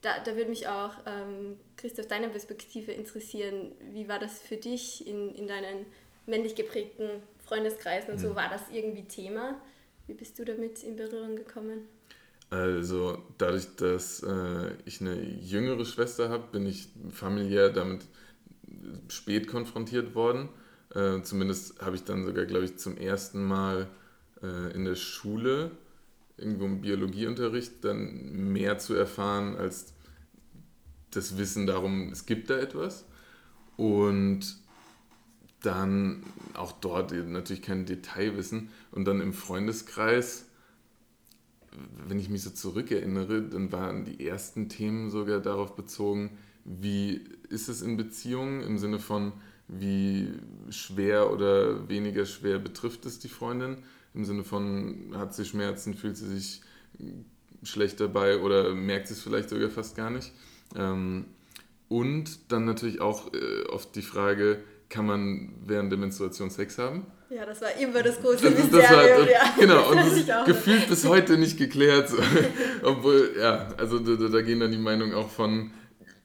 da, 0.00 0.18
da 0.20 0.36
würde 0.36 0.48
mich 0.48 0.66
auch, 0.68 0.92
ähm, 1.06 1.58
Christoph, 1.76 2.06
deine 2.06 2.28
Perspektive 2.28 2.92
interessieren. 2.92 3.72
Wie 3.92 4.08
war 4.08 4.18
das 4.18 4.40
für 4.40 4.56
dich 4.56 5.06
in, 5.06 5.34
in 5.34 5.46
deinen 5.46 5.86
männlich 6.26 6.54
geprägten 6.54 7.22
Freundeskreisen 7.48 8.12
und 8.12 8.18
so, 8.18 8.30
mhm. 8.30 8.36
war 8.36 8.48
das 8.50 8.62
irgendwie 8.72 9.04
Thema? 9.04 9.60
Wie 10.06 10.14
bist 10.14 10.38
du 10.38 10.44
damit 10.44 10.82
in 10.82 10.96
Berührung 10.96 11.36
gekommen? 11.36 11.80
Also 12.50 13.22
dadurch, 13.36 13.76
dass 13.76 14.22
äh, 14.22 14.72
ich 14.86 15.00
eine 15.00 15.20
jüngere 15.22 15.84
Schwester 15.84 16.30
habe, 16.30 16.44
bin 16.50 16.66
ich 16.66 16.88
familiär 17.10 17.68
damit 17.70 18.06
spät 19.08 19.48
konfrontiert 19.48 20.14
worden. 20.14 20.48
Äh, 20.94 21.20
zumindest 21.22 21.80
habe 21.82 21.96
ich 21.96 22.04
dann 22.04 22.24
sogar, 22.24 22.46
glaube 22.46 22.64
ich, 22.64 22.78
zum 22.78 22.96
ersten 22.96 23.44
Mal 23.44 23.88
äh, 24.42 24.74
in 24.74 24.84
der 24.84 24.94
Schule, 24.94 25.72
irgendwo 26.38 26.64
im 26.64 26.80
Biologieunterricht, 26.80 27.84
dann 27.84 28.52
mehr 28.52 28.78
zu 28.78 28.94
erfahren 28.94 29.56
als 29.56 29.92
das 31.10 31.36
Wissen 31.36 31.66
darum, 31.66 32.10
es 32.12 32.24
gibt 32.24 32.48
da 32.48 32.58
etwas. 32.58 33.04
Und 33.76 34.56
dann 35.62 36.22
auch 36.54 36.72
dort 36.72 37.12
natürlich 37.12 37.62
kein 37.62 37.86
Detailwissen. 37.86 38.70
Und 38.92 39.04
dann 39.06 39.20
im 39.20 39.32
Freundeskreis, 39.32 40.46
wenn 42.06 42.18
ich 42.18 42.28
mich 42.28 42.42
so 42.42 42.50
zurückerinnere, 42.50 43.42
dann 43.42 43.72
waren 43.72 44.04
die 44.04 44.26
ersten 44.26 44.68
Themen 44.68 45.10
sogar 45.10 45.40
darauf 45.40 45.74
bezogen, 45.74 46.38
wie 46.64 47.24
ist 47.48 47.68
es 47.68 47.82
in 47.82 47.96
Beziehungen? 47.96 48.62
Im 48.62 48.78
Sinne 48.78 48.98
von, 48.98 49.32
wie 49.68 50.32
schwer 50.70 51.32
oder 51.32 51.88
weniger 51.88 52.26
schwer 52.26 52.58
betrifft 52.58 53.06
es 53.06 53.18
die 53.18 53.28
Freundin, 53.28 53.78
im 54.14 54.24
Sinne 54.24 54.44
von, 54.44 55.12
hat 55.14 55.34
sie 55.34 55.44
Schmerzen, 55.44 55.94
fühlt 55.94 56.16
sie 56.16 56.28
sich 56.28 56.62
schlecht 57.62 58.00
dabei 58.00 58.40
oder 58.40 58.74
merkt 58.74 59.08
sie 59.08 59.14
es 59.14 59.22
vielleicht 59.22 59.50
sogar 59.50 59.70
fast 59.70 59.96
gar 59.96 60.10
nicht. 60.10 60.32
Ähm, 60.76 61.26
und 61.88 62.52
dann 62.52 62.64
natürlich 62.64 63.00
auch 63.00 63.32
äh, 63.32 63.64
oft 63.68 63.94
die 63.96 64.02
Frage, 64.02 64.62
kann 64.88 65.06
man 65.06 65.54
während 65.66 65.92
der 65.92 65.98
Menstruation 65.98 66.50
Sex 66.50 66.78
haben? 66.78 67.06
Ja, 67.30 67.44
das 67.44 67.60
war 67.60 67.74
immer 67.76 68.02
das 68.02 68.20
große 68.20 68.50
das, 68.50 68.54
Mysterium. 68.54 68.72
Das 68.72 68.90
war, 68.90 69.30
ja. 69.30 69.54
Genau, 69.58 69.90
und 69.90 69.96
das 69.98 70.12
ist 70.12 70.30
gefühlt 70.46 70.88
bis 70.88 71.04
heute 71.04 71.36
nicht 71.36 71.58
geklärt. 71.58 72.10
Obwohl, 72.82 73.34
ja, 73.38 73.68
also 73.76 73.98
da, 73.98 74.28
da, 74.28 74.40
gehen 74.40 74.60
dann 74.60 74.72
die 74.72 74.78
Meinungen 74.78 75.14
auch 75.14 75.30
von 75.30 75.72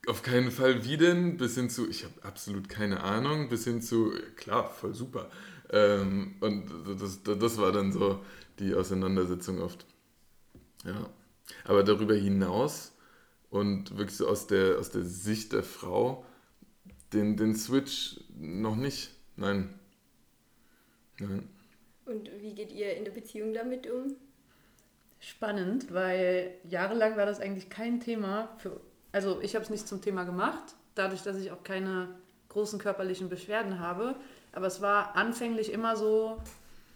auf 0.06 0.22
keinen 0.22 0.50
Fall 0.50 0.84
wie 0.84 0.96
denn, 0.96 1.36
bis 1.36 1.54
hin 1.54 1.70
zu, 1.70 1.88
ich 1.88 2.04
habe 2.04 2.14
absolut 2.22 2.68
keine 2.68 3.02
Ahnung, 3.02 3.48
bis 3.48 3.64
hin 3.64 3.80
zu, 3.80 4.12
klar, 4.36 4.70
voll 4.70 4.94
super. 4.94 5.30
Ähm, 5.70 6.36
und 6.40 6.64
das, 7.00 7.22
das 7.22 7.58
war 7.58 7.72
dann 7.72 7.92
so 7.92 8.20
die 8.58 8.74
Auseinandersetzung 8.74 9.60
oft. 9.60 9.86
Ja. 10.84 11.08
Aber 11.64 11.82
darüber 11.82 12.14
hinaus 12.14 12.92
und 13.50 13.96
wirklich 13.96 14.16
so 14.16 14.28
aus 14.28 14.46
der, 14.46 14.78
aus 14.78 14.90
der 14.90 15.02
Sicht 15.02 15.52
der 15.52 15.62
Frau, 15.62 16.24
den, 17.14 17.36
den 17.36 17.54
Switch 17.54 18.20
noch 18.38 18.76
nicht. 18.76 19.10
Nein. 19.36 19.70
Nein. 21.18 21.48
Und 22.06 22.30
wie 22.40 22.54
geht 22.54 22.72
ihr 22.72 22.96
in 22.96 23.04
der 23.04 23.12
Beziehung 23.12 23.54
damit 23.54 23.90
um? 23.90 24.16
Spannend, 25.20 25.92
weil 25.92 26.52
jahrelang 26.68 27.16
war 27.16 27.24
das 27.24 27.40
eigentlich 27.40 27.70
kein 27.70 28.00
Thema 28.00 28.50
für. 28.58 28.78
Also 29.12 29.40
ich 29.40 29.54
habe 29.54 29.64
es 29.64 29.70
nicht 29.70 29.88
zum 29.88 30.02
Thema 30.02 30.24
gemacht, 30.24 30.74
dadurch, 30.94 31.22
dass 31.22 31.38
ich 31.38 31.50
auch 31.50 31.62
keine 31.62 32.08
großen 32.50 32.78
körperlichen 32.78 33.28
Beschwerden 33.28 33.78
habe. 33.78 34.16
Aber 34.52 34.66
es 34.66 34.82
war 34.82 35.16
anfänglich 35.16 35.72
immer 35.72 35.96
so, 35.96 36.38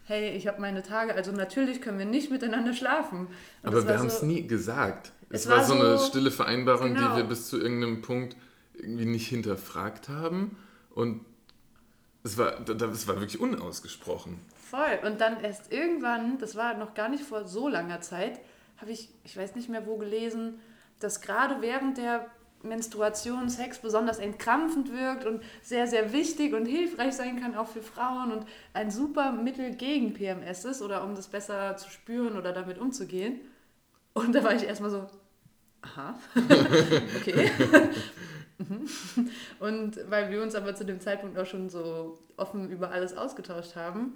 hey, 0.05 0.37
ich 0.37 0.47
habe 0.47 0.61
meine 0.61 0.83
Tage, 0.83 1.15
also 1.15 1.33
natürlich 1.33 1.81
können 1.81 1.99
wir 1.99 2.07
nicht 2.07 2.31
miteinander 2.31 2.75
schlafen. 2.75 3.29
Und 3.29 3.29
Aber 3.63 3.87
wir 3.87 3.99
haben 3.99 4.09
es 4.09 4.21
so, 4.21 4.27
nie 4.27 4.47
gesagt. 4.47 5.13
Es, 5.31 5.43
es 5.43 5.49
war, 5.49 5.59
war, 5.59 5.65
so 5.65 5.75
eine 5.75 5.99
stille 5.99 6.31
Vereinbarung, 6.31 6.95
genau. 6.95 7.11
die 7.11 7.17
wir 7.19 7.25
bis 7.25 7.49
zu 7.49 7.59
irgendeinem 7.59 8.03
Punkt 8.03 8.37
irgendwie 8.79 9.07
nicht 9.07 9.29
hinterfragt 9.29 10.09
haben. 10.09 10.57
Und 10.95 11.25
es 12.25 12.39
war, 12.39 12.61
das 12.61 13.07
war 13.07 13.17
wirklich 13.17 13.41
unausgesprochen. 13.41 14.39
Voll. 14.71 14.99
Und 15.05 15.21
dann 15.21 15.43
erst 15.43 15.73
irgendwann, 15.73 16.39
das 16.39 16.57
war 16.57 16.75
noch 16.75 16.95
gar 16.95 17.09
nicht 17.09 17.25
vor 17.25 17.47
so 17.47 17.69
langer 17.69 18.01
Zeit, 18.01 18.41
habe 18.77 18.91
ich, 18.91 19.09
ich 19.25 19.37
weiß 19.37 19.55
nicht 19.57 19.69
mehr 19.69 19.87
wo 19.87 19.97
gelesen, 19.97 20.61
dass 21.01 21.21
gerade 21.21 21.63
während 21.63 21.99
der 21.99 22.27
Menstruation 22.63 23.49
Sex 23.49 23.79
besonders 23.79 24.19
entkrampfend 24.19 24.93
wirkt 24.93 25.25
und 25.25 25.43
sehr, 25.63 25.87
sehr 25.87 26.13
wichtig 26.13 26.55
und 26.55 26.67
hilfreich 26.67 27.15
sein 27.15 27.41
kann, 27.41 27.55
auch 27.55 27.69
für 27.69 27.83
Frauen 27.83 28.33
und 28.33 28.47
ein 28.73 28.91
super 28.91 29.33
Mittel 29.33 29.75
gegen 29.77 30.13
PMS 30.13 30.65
ist 30.65 30.83
oder 30.83 31.05
um 31.05 31.15
das 31.15 31.29
besser 31.29 31.77
zu 31.77 31.89
spüren 31.91 32.37
oder 32.37 32.53
damit 32.53 32.79
umzugehen. 32.79 33.41
Und 34.13 34.35
da 34.35 34.43
war 34.43 34.55
ich 34.55 34.65
erstmal 34.65 34.91
so, 34.91 35.07
aha, 35.83 36.19
okay. 37.17 37.51
Und 39.61 40.11
weil 40.11 40.31
wir 40.31 40.43
uns 40.43 40.55
aber 40.55 40.75
zu 40.75 40.85
dem 40.85 41.01
Zeitpunkt 41.01 41.39
auch 41.39 41.47
schon 41.47 41.71
so 41.71 42.19
offen 42.37 42.71
über 42.71 42.91
alles 42.91 43.17
ausgetauscht 43.17 43.77
haben, 43.77 44.15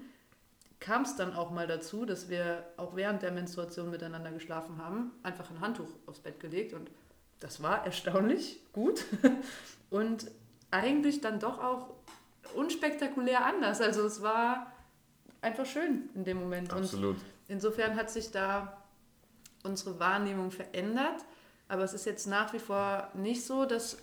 kam 0.81 1.03
es 1.03 1.15
dann 1.15 1.35
auch 1.35 1.51
mal 1.51 1.67
dazu, 1.67 2.05
dass 2.05 2.29
wir 2.29 2.65
auch 2.77 2.97
während 2.97 3.23
der 3.23 3.31
Menstruation 3.31 3.91
miteinander 3.91 4.33
geschlafen 4.33 4.79
haben, 4.79 5.13
einfach 5.23 5.49
ein 5.51 5.61
Handtuch 5.61 5.89
aufs 6.07 6.19
Bett 6.19 6.41
gelegt 6.41 6.75
und 6.75 6.91
das 7.39 7.63
war 7.63 7.85
erstaunlich 7.85 8.61
gut 8.73 9.05
und 9.91 10.31
eigentlich 10.71 11.21
dann 11.21 11.39
doch 11.39 11.63
auch 11.63 11.95
unspektakulär 12.55 13.45
anders. 13.45 13.81
Also 13.81 14.05
es 14.05 14.23
war 14.23 14.73
einfach 15.41 15.67
schön 15.67 16.09
in 16.15 16.25
dem 16.25 16.39
Moment. 16.41 16.73
Absolut. 16.73 17.17
Und 17.17 17.23
insofern 17.49 17.97
hat 17.97 18.11
sich 18.11 18.31
da 18.31 18.83
unsere 19.63 20.01
Wahrnehmung 20.01 20.51
verändert, 20.51 21.25
aber 21.69 21.85
es 21.85 21.95
ist 21.95 22.07
jetzt 22.07 22.27
nach 22.27 22.53
wie 22.53 22.59
vor 22.59 23.09
nicht 23.15 23.45
so, 23.45 23.65
dass 23.65 23.99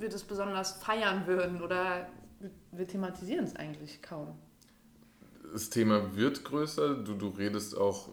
wir 0.00 0.08
das 0.08 0.24
besonders 0.24 0.72
feiern 0.72 1.26
würden 1.26 1.62
oder 1.62 2.08
wir 2.72 2.86
thematisieren 2.86 3.44
es 3.44 3.56
eigentlich 3.56 4.02
kaum. 4.02 4.36
Das 5.52 5.70
Thema 5.70 6.16
wird 6.16 6.44
größer, 6.44 6.94
du, 6.94 7.14
du 7.14 7.28
redest 7.28 7.76
auch 7.76 8.10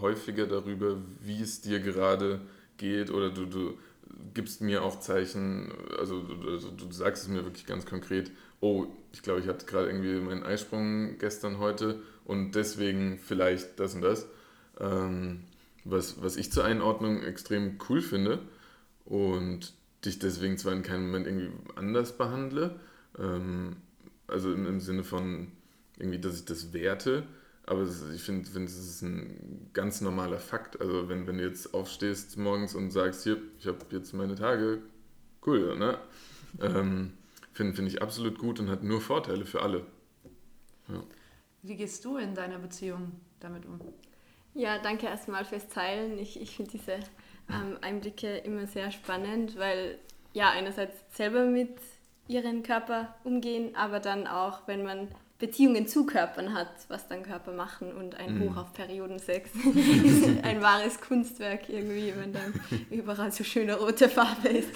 häufiger 0.00 0.46
darüber, 0.46 0.96
wie 1.20 1.42
es 1.42 1.60
dir 1.60 1.80
gerade 1.80 2.40
geht 2.76 3.10
oder 3.10 3.30
du, 3.30 3.46
du 3.46 3.78
gibst 4.34 4.60
mir 4.60 4.82
auch 4.82 5.00
Zeichen, 5.00 5.72
also, 5.98 6.24
also 6.46 6.70
du 6.70 6.90
sagst 6.92 7.24
es 7.24 7.28
mir 7.28 7.44
wirklich 7.44 7.66
ganz 7.66 7.84
konkret, 7.84 8.30
oh, 8.60 8.86
ich 9.12 9.22
glaube, 9.22 9.40
ich 9.40 9.48
hatte 9.48 9.66
gerade 9.66 9.88
irgendwie 9.88 10.20
meinen 10.20 10.42
Eisprung 10.42 11.18
gestern 11.18 11.58
heute 11.58 12.00
und 12.24 12.52
deswegen 12.52 13.18
vielleicht 13.18 13.78
das 13.80 13.94
und 13.94 14.02
das. 14.02 14.26
Ähm, 14.80 15.40
was, 15.84 16.22
was 16.22 16.36
ich 16.36 16.52
zur 16.52 16.64
Einordnung 16.64 17.22
extrem 17.22 17.78
cool 17.88 18.02
finde 18.02 18.40
und 19.04 19.72
dich 20.08 20.18
deswegen 20.18 20.58
zwar 20.58 20.72
in 20.72 20.82
keinem 20.82 21.06
Moment 21.06 21.26
irgendwie 21.26 21.50
anders 21.76 22.16
behandle, 22.16 22.78
ähm, 23.18 23.76
also 24.26 24.52
im, 24.52 24.66
im 24.66 24.80
Sinne 24.80 25.04
von 25.04 25.52
irgendwie, 25.98 26.18
dass 26.18 26.36
ich 26.36 26.44
das 26.44 26.72
werte, 26.72 27.26
aber 27.66 27.86
ich 28.14 28.22
finde, 28.22 28.48
find, 28.48 28.68
es 28.68 28.78
ist 28.78 29.02
ein 29.02 29.70
ganz 29.74 30.00
normaler 30.00 30.38
Fakt. 30.38 30.80
Also 30.80 31.08
wenn, 31.08 31.26
wenn 31.26 31.38
du 31.38 31.44
jetzt 31.44 31.74
aufstehst 31.74 32.38
morgens 32.38 32.74
und 32.74 32.90
sagst, 32.90 33.24
hier, 33.24 33.36
ich 33.58 33.66
habe 33.66 33.78
jetzt 33.90 34.14
meine 34.14 34.34
Tage, 34.34 34.80
cool, 35.46 35.76
ne? 35.76 35.98
Ähm, 36.62 37.12
finde 37.52 37.74
find 37.74 37.88
ich 37.88 38.00
absolut 38.00 38.38
gut 38.38 38.58
und 38.58 38.70
hat 38.70 38.82
nur 38.82 39.02
Vorteile 39.02 39.44
für 39.44 39.60
alle. 39.60 39.84
Ja. 40.88 41.02
Wie 41.62 41.76
gehst 41.76 42.04
du 42.06 42.16
in 42.16 42.34
deiner 42.34 42.58
Beziehung 42.58 43.12
damit 43.40 43.66
um? 43.66 43.80
Ja, 44.54 44.78
danke 44.78 45.06
erstmal 45.06 45.44
fürs 45.44 45.68
Teilen. 45.68 46.18
Ich, 46.18 46.40
ich 46.40 46.56
finde 46.56 46.70
diese 46.70 46.98
ähm, 47.50 47.78
Einblicke 47.80 48.38
immer 48.38 48.66
sehr 48.66 48.90
spannend, 48.90 49.58
weil 49.58 49.98
ja, 50.32 50.50
einerseits 50.50 50.96
selber 51.16 51.44
mit 51.44 51.78
ihrem 52.26 52.62
Körper 52.62 53.14
umgehen, 53.24 53.74
aber 53.74 54.00
dann 54.00 54.26
auch, 54.26 54.66
wenn 54.66 54.84
man 54.84 55.08
Beziehungen 55.38 55.86
zu 55.86 56.04
Körpern 56.04 56.52
hat, 56.52 56.68
was 56.88 57.06
dann 57.06 57.22
Körper 57.22 57.52
machen 57.52 57.92
und 57.92 58.16
ein 58.16 58.38
mhm. 58.38 58.50
Hoch 58.50 58.56
auf 58.56 58.72
Periodensex 58.72 59.50
ist 59.54 60.28
ein 60.44 60.60
wahres 60.60 61.00
Kunstwerk 61.00 61.68
irgendwie, 61.68 62.12
wenn 62.16 62.32
dann 62.32 62.60
überall 62.90 63.30
so 63.30 63.44
schöne 63.44 63.78
rote 63.78 64.08
Farbe 64.08 64.48
ist. 64.48 64.70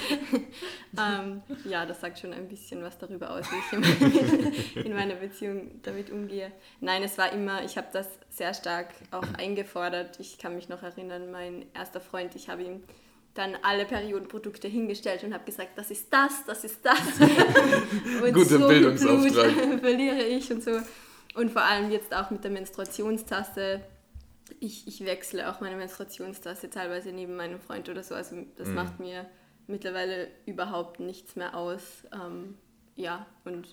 ähm, 0.97 1.43
ja, 1.65 1.85
das 1.85 2.01
sagt 2.01 2.21
schon 2.21 2.33
ein 2.33 2.49
bisschen 2.49 2.81
was 2.83 2.97
darüber 2.97 3.31
aus, 3.31 3.45
wie 3.51 4.77
ich 4.77 4.87
in 4.87 4.95
meiner 4.95 5.15
Beziehung 5.21 5.83
damit 5.83 6.11
umgehe. 6.11 6.53
Nein, 6.81 7.03
es 7.03 7.19
war 7.19 7.33
immer, 7.33 7.65
ich 7.65 7.77
habe 7.77 7.89
das 7.93 8.09
sehr 8.31 8.55
stark 8.55 8.89
auch 9.11 9.27
eingefordert. 9.37 10.21
Ich 10.21 10.39
kann 10.39 10.55
mich 10.55 10.69
noch 10.69 10.85
erinnern, 10.85 11.33
mein 11.33 11.67
erster 11.75 12.01
Freund, 12.01 12.37
ich 12.37 12.49
habe 12.49 12.63
ihm 12.63 12.85
dann 13.35 13.57
alle 13.63 13.87
Periodenprodukte 13.87 14.69
hingestellt 14.69 15.25
und 15.25 15.33
habe 15.33 15.45
gesagt, 15.45 15.71
das 15.77 15.91
ist 15.91 16.13
das, 16.13 16.45
das 16.47 16.65
ist 16.65 16.85
das. 16.85 16.99
und 18.23 18.33
Guter 18.33 18.59
so 18.59 18.69
Bildungsauftrag. 18.69 19.55
Blut 19.55 19.81
verliere 19.81 20.23
ich 20.23 20.51
und 20.53 20.63
so. 20.63 20.73
Und 21.35 21.51
vor 21.51 21.63
allem 21.63 21.91
jetzt 21.91 22.15
auch 22.15 22.31
mit 22.31 22.45
der 22.45 22.51
Menstruationstasse. 22.51 23.81
Ich, 24.61 24.87
ich 24.87 25.05
wechsle 25.07 25.51
auch 25.51 25.61
meine 25.61 25.77
Menstruationstasse 25.77 26.69
teilweise 26.69 27.11
neben 27.11 27.37
meinem 27.37 27.59
Freund 27.59 27.89
oder 27.89 28.03
so. 28.03 28.15
Also 28.15 28.37
das 28.57 28.69
mhm. 28.69 28.75
macht 28.75 29.01
mir 29.01 29.27
mittlerweile 29.67 30.29
überhaupt 30.45 31.01
nichts 31.01 31.35
mehr 31.35 31.57
aus. 31.57 32.05
Ähm, 32.13 32.59
ja, 32.97 33.27
und 33.45 33.67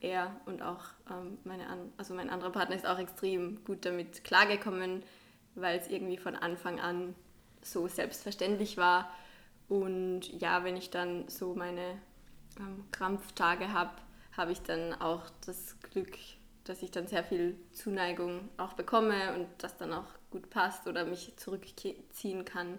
er 0.00 0.38
und 0.44 0.60
auch 0.60 0.84
ähm, 1.10 1.38
meine 1.44 1.66
an 1.68 1.90
also 1.96 2.12
mein 2.12 2.28
anderer 2.28 2.52
Partner 2.52 2.76
ist 2.76 2.86
auch 2.86 2.98
extrem 2.98 3.64
gut 3.64 3.86
damit 3.86 4.24
klargekommen, 4.24 5.02
weil 5.54 5.78
es 5.78 5.88
irgendwie 5.88 6.18
von 6.18 6.36
Anfang 6.36 6.78
an 6.78 7.14
so 7.64 7.88
selbstverständlich 7.88 8.76
war. 8.76 9.10
Und 9.68 10.22
ja, 10.40 10.64
wenn 10.64 10.76
ich 10.76 10.90
dann 10.90 11.28
so 11.28 11.54
meine 11.54 11.98
ähm, 12.58 12.84
Krampftage 12.92 13.72
habe, 13.72 13.92
habe 14.36 14.52
ich 14.52 14.62
dann 14.62 14.94
auch 14.94 15.22
das 15.46 15.76
Glück, 15.80 16.16
dass 16.64 16.82
ich 16.82 16.90
dann 16.90 17.06
sehr 17.06 17.24
viel 17.24 17.56
Zuneigung 17.72 18.48
auch 18.56 18.74
bekomme 18.74 19.34
und 19.34 19.48
das 19.58 19.76
dann 19.76 19.92
auch 19.92 20.06
gut 20.30 20.50
passt 20.50 20.86
oder 20.86 21.04
mich 21.04 21.36
zurückziehen 21.36 22.44
kann 22.44 22.78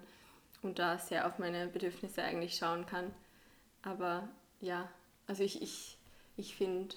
und 0.62 0.80
da 0.80 0.98
sehr 0.98 1.28
auf 1.28 1.40
meine 1.40 1.68
Bedürfnisse 1.68 2.24
eigentlich 2.24 2.58
schauen 2.58 2.86
kann. 2.86 3.14
Aber 3.84 4.28
ja, 4.60 4.90
also 5.28 5.44
ich, 5.44 5.62
ich, 5.62 5.98
ich 6.36 6.56
finde 6.56 6.96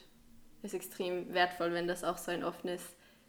es 0.62 0.74
extrem 0.74 1.32
wertvoll, 1.32 1.72
wenn 1.72 1.86
das 1.86 2.04
auch 2.04 2.18
so 2.18 2.30
ein 2.30 2.42
offenes 2.42 2.82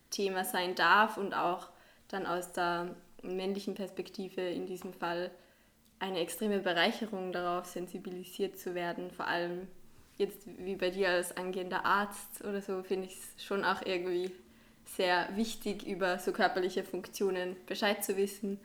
Thema 0.10 0.44
sein 0.44 0.76
darf 0.76 1.18
und 1.18 1.34
auch 1.34 1.70
dann 2.08 2.26
aus 2.26 2.52
der 2.54 2.96
männlichen 3.24 3.76
Perspektive 3.76 4.42
in 4.42 4.66
diesem 4.66 4.94
Fall 4.94 5.32
eine 6.00 6.20
extreme 6.20 6.60
Bereicherung 6.60 7.32
darauf, 7.32 7.66
sensibilisiert 7.66 8.58
zu 8.58 8.74
werden. 8.74 9.12
Vor 9.12 9.28
allem 9.28 9.68
jetzt 10.18 10.48
wie 10.58 10.76
bei 10.76 10.90
dir 10.90 11.10
als 11.10 11.36
angehender 11.36 11.86
Arzt 11.86 12.44
oder 12.44 12.62
so, 12.62 12.84
finde 12.84 13.08
ich 13.08 13.14
es 13.14 13.44
schon 13.44 13.64
auch 13.64 13.82
irgendwie 13.86 14.32
sehr 14.86 15.30
wichtig, 15.36 15.86
über 15.86 16.20
so 16.20 16.32
körperliche 16.32 16.84
Funktionen 16.84 17.56
Bescheid 17.68 18.04
zu 18.04 18.18
wissen. 18.18 18.60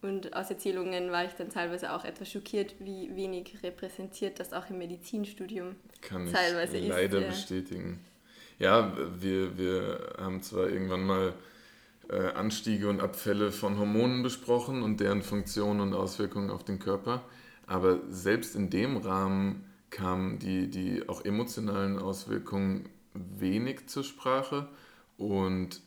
Und 0.00 0.34
aus 0.34 0.48
Erzählungen 0.50 1.10
war 1.10 1.24
ich 1.24 1.32
dann 1.32 1.50
teilweise 1.50 1.92
auch 1.92 2.04
etwas 2.04 2.30
schockiert, 2.30 2.74
wie 2.78 3.14
wenig 3.16 3.58
repräsentiert 3.62 4.38
das 4.38 4.52
auch 4.52 4.70
im 4.70 4.78
Medizinstudium 4.78 5.74
Kann 6.02 6.30
teilweise 6.32 6.76
ich 6.76 6.88
leider 6.88 7.04
ist. 7.04 7.12
Leider 7.12 7.26
bestätigen. 7.28 8.04
Ja, 8.58 8.96
wir, 9.20 9.58
wir 9.58 10.14
haben 10.18 10.42
zwar 10.42 10.68
irgendwann 10.68 11.04
mal 11.04 11.32
äh, 12.08 12.32
Anstiege 12.32 12.88
und 12.88 13.00
Abfälle 13.00 13.52
von 13.52 13.78
Hormonen 13.78 14.22
besprochen 14.22 14.82
und 14.82 15.00
deren 15.00 15.22
Funktion 15.22 15.80
und 15.80 15.94
Auswirkungen 15.94 16.50
auf 16.50 16.64
den 16.64 16.78
Körper. 16.78 17.22
Aber 17.66 18.00
selbst 18.10 18.56
in 18.56 18.70
dem 18.70 18.96
Rahmen 18.96 19.64
kamen 19.90 20.38
die, 20.38 20.68
die 20.70 21.08
auch 21.08 21.24
emotionalen 21.24 21.98
Auswirkungen 21.98 22.88
wenig 23.14 23.88
zur 23.88 24.04
Sprache 24.04 24.68
und 25.16 25.80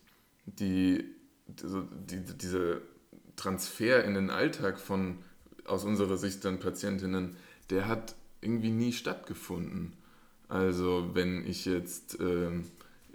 die, 0.46 1.06
die, 1.48 1.84
die, 2.08 2.38
dieser 2.38 2.78
Transfer 3.36 4.04
in 4.04 4.14
den 4.14 4.30
Alltag 4.30 4.80
von 4.80 5.20
aus 5.66 5.86
unserer 5.86 6.18
Sicht 6.18 6.44
dann 6.46 6.60
Patientinnen, 6.60 7.36
der 7.70 7.88
hat 7.88 8.16
irgendwie 8.42 8.72
nie 8.72 8.92
stattgefunden. 8.92 9.94
Also 10.50 11.12
wenn 11.14 11.46
ich 11.48 11.66
jetzt 11.66 12.20
äh, 12.20 12.52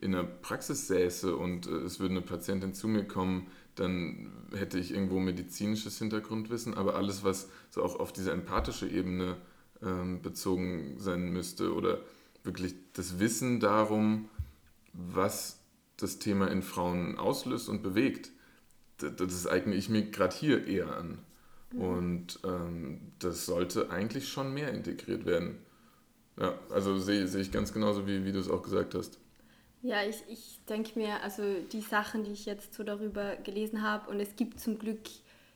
in 0.01 0.13
der 0.13 0.23
Praxis 0.23 0.87
säße 0.89 1.37
und 1.37 1.67
äh, 1.67 1.71
es 1.71 2.01
würde 2.01 2.15
eine 2.15 2.23
Patientin 2.23 2.75
zu 2.75 2.89
mir 2.89 3.05
kommen, 3.05 3.49
dann 3.75 4.33
hätte 4.55 4.79
ich 4.79 4.93
irgendwo 4.93 5.21
medizinisches 5.21 5.99
Hintergrundwissen, 5.99 6.75
aber 6.75 6.97
alles, 6.97 7.25
was 7.25 7.49
so 7.71 7.83
auch 7.83 8.01
auf 8.01 8.13
diese 8.13 8.33
empathische 8.33 8.89
Ebene 8.89 9.37
ähm, 9.83 10.23
bezogen 10.23 10.97
sein 10.99 11.31
müsste 11.33 11.75
oder 11.75 12.01
wirklich 12.43 12.75
das 12.95 13.19
Wissen 13.19 13.61
darum, 13.61 14.29
was 14.93 15.61
das 15.99 16.19
Thema 16.19 16.51
in 16.51 16.63
Frauen 16.63 17.19
auslöst 17.19 17.69
und 17.69 17.83
bewegt, 17.83 18.31
das 18.99 19.47
eigne 19.47 19.75
ich 19.75 19.89
mir 19.89 20.11
gerade 20.11 20.35
hier 20.35 20.67
eher 20.67 20.97
an. 20.97 21.19
Mhm. 21.73 21.81
Und 21.81 22.41
ähm, 22.45 23.01
das 23.19 23.47
sollte 23.47 23.91
eigentlich 23.91 24.29
schon 24.29 24.55
mehr 24.55 24.73
integriert 24.73 25.27
werden. 25.27 25.59
Ja, 26.39 26.59
also 26.71 26.99
sehe 26.99 27.27
seh 27.29 27.41
ich 27.41 27.53
ganz 27.53 27.73
genauso, 27.73 28.07
wie, 28.07 28.25
wie 28.25 28.33
du 28.33 28.39
es 28.39 28.51
auch 28.51 28.63
gesagt 28.63 28.95
hast. 28.95 29.19
Ja, 29.83 30.03
ich, 30.03 30.23
ich 30.29 30.59
denke 30.69 30.99
mir, 30.99 31.23
also 31.23 31.43
die 31.73 31.81
Sachen, 31.81 32.25
die 32.25 32.33
ich 32.33 32.47
jetzt 32.47 32.75
so 32.75 32.83
darüber 32.83 33.37
gelesen 33.37 33.83
habe, 33.83 34.11
und 34.11 34.21
es 34.21 34.35
gibt 34.37 34.61
zum 34.61 34.79
Glück 34.79 35.01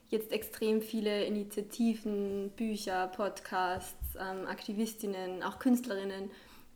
jetzt 0.09 0.33
extrem 0.33 0.83
viele 0.83 1.25
Initiativen, 1.25 2.51
Bücher, 2.57 3.09
Podcasts, 3.09 4.17
ähm, 4.19 4.47
Aktivistinnen, 4.47 5.43
auch 5.43 5.59
Künstlerinnen, 5.59 6.31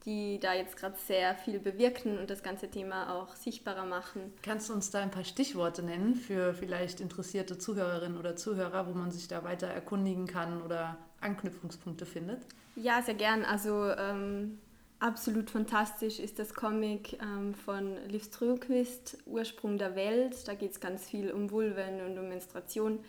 die 0.04 0.38
da 0.38 0.52
jetzt 0.52 0.76
gerade 0.76 0.96
sehr 0.98 1.34
viel 1.34 1.58
bewirken 1.58 2.18
und 2.18 2.28
das 2.28 2.42
ganze 2.42 2.70
Thema 2.70 3.14
auch 3.14 3.34
sichtbarer 3.34 3.86
machen. 3.86 4.32
Kannst 4.42 4.68
du 4.68 4.74
uns 4.74 4.90
da 4.90 5.00
ein 5.00 5.10
paar 5.10 5.24
Stichworte 5.24 5.82
nennen 5.82 6.14
für 6.14 6.54
vielleicht 6.54 7.00
interessierte 7.00 7.58
Zuhörerinnen 7.58 8.18
oder 8.18 8.36
Zuhörer, 8.36 8.86
wo 8.86 8.92
man 8.92 9.10
sich 9.10 9.28
da 9.28 9.44
weiter 9.44 9.66
erkundigen 9.66 10.26
kann 10.26 10.62
oder 10.62 10.98
Anknüpfungspunkte 11.20 12.04
findet? 12.04 12.42
Ja, 12.76 13.00
sehr 13.02 13.14
gern. 13.14 13.44
Also 13.44 13.90
ähm, 13.90 14.58
absolut 15.04 15.50
fantastisch 15.50 16.18
ist 16.18 16.38
das 16.38 16.54
Comic 16.54 17.18
ähm, 17.20 17.54
von 17.54 17.96
Liv 18.08 18.24
Strömquist, 18.24 19.18
Ursprung 19.26 19.76
der 19.76 19.94
Welt. 19.94 20.48
Da 20.48 20.54
geht 20.54 20.72
es 20.72 20.80
ganz 20.80 21.06
viel 21.06 21.30
um 21.30 21.50
Vulven 21.50 22.00
und 22.00 22.18
um 22.18 22.28
Menstruation 22.30 23.04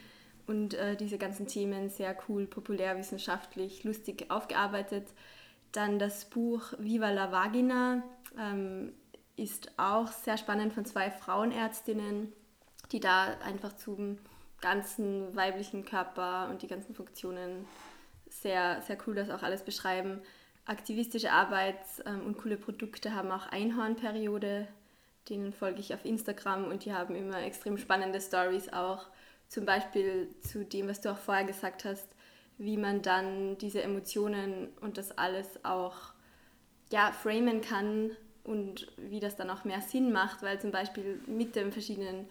und 0.45 0.73
äh, 0.73 0.97
diese 0.97 1.17
ganzen 1.17 1.47
Themen 1.47 1.89
sehr 1.89 2.15
cool, 2.27 2.47
populärwissenschaftlich, 2.47 3.85
lustig 3.85 4.29
aufgearbeitet. 4.29 5.07
Dann 5.71 5.97
das 5.97 6.25
Buch 6.25 6.73
Viva 6.79 7.11
la 7.11 7.31
Vagina 7.31 8.03
ähm, 8.37 8.91
ist 9.37 9.71
auch 9.77 10.11
sehr 10.11 10.37
spannend 10.37 10.73
von 10.73 10.83
zwei 10.83 11.09
Frauenärztinnen, 11.09 12.33
die 12.91 12.99
da 12.99 13.37
einfach 13.45 13.73
zum 13.73 14.17
ganzen 14.59 15.33
weiblichen 15.33 15.85
Körper 15.85 16.49
und 16.49 16.61
die 16.61 16.67
ganzen 16.67 16.93
Funktionen 16.93 17.65
sehr, 18.29 18.81
sehr 18.81 18.97
cool 19.07 19.15
das 19.15 19.29
auch 19.29 19.43
alles 19.43 19.63
beschreiben. 19.63 20.21
Aktivistische 20.65 21.31
Arbeit 21.31 21.77
ähm, 22.05 22.25
und 22.25 22.37
coole 22.37 22.57
Produkte 22.57 23.13
haben 23.13 23.31
auch 23.31 23.47
Einhornperiode, 23.47 24.67
denen 25.29 25.53
folge 25.53 25.79
ich 25.79 25.93
auf 25.93 26.05
Instagram 26.05 26.65
und 26.65 26.85
die 26.85 26.93
haben 26.93 27.15
immer 27.15 27.41
extrem 27.43 27.77
spannende 27.77 28.19
Stories 28.19 28.71
auch. 28.73 29.05
Zum 29.47 29.65
Beispiel 29.65 30.29
zu 30.41 30.65
dem, 30.65 30.87
was 30.87 31.01
du 31.01 31.11
auch 31.11 31.17
vorher 31.17 31.45
gesagt 31.45 31.85
hast, 31.85 32.07
wie 32.57 32.77
man 32.77 33.01
dann 33.01 33.57
diese 33.57 33.83
Emotionen 33.83 34.69
und 34.81 34.97
das 34.97 35.17
alles 35.17 35.63
auch 35.63 36.13
ja, 36.91 37.11
framen 37.11 37.61
kann 37.61 38.11
und 38.43 38.87
wie 38.97 39.19
das 39.19 39.35
dann 39.35 39.49
auch 39.49 39.65
mehr 39.65 39.81
Sinn 39.81 40.11
macht, 40.11 40.41
weil 40.41 40.59
zum 40.59 40.71
Beispiel 40.71 41.19
mit 41.27 41.55
den 41.55 41.71
verschiedenen 41.71 42.27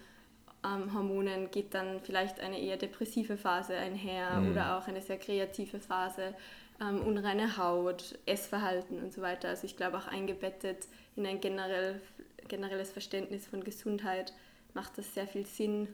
ähm, 0.65 0.95
Hormonen 0.95 1.51
geht 1.51 1.75
dann 1.75 2.01
vielleicht 2.01 2.41
eine 2.41 2.61
eher 2.61 2.77
depressive 2.77 3.37
Phase 3.37 3.77
einher 3.77 4.41
mhm. 4.41 4.53
oder 4.53 4.79
auch 4.79 4.89
eine 4.89 5.03
sehr 5.03 5.19
kreative 5.19 5.81
Phase, 5.81 6.35
ähm, 6.81 7.01
unreine 7.03 7.57
Haut, 7.57 8.19
Essverhalten 8.27 9.03
und 9.03 9.13
so 9.13 9.23
weiter. 9.23 9.49
Also 9.49 9.65
ich 9.65 9.77
glaube 9.77 9.99
auch 9.99 10.07
eingebettet 10.07 10.89
in 11.17 11.27
ein 11.27 11.41
generell, 11.41 12.01
generelles 12.49 12.91
Verständnis 12.91 13.47
von 13.47 13.63
Gesundheit 13.65 14.33
macht 14.75 14.99
das 14.99 15.15
sehr 15.15 15.27
viel 15.27 15.47
Sinn, 15.47 15.89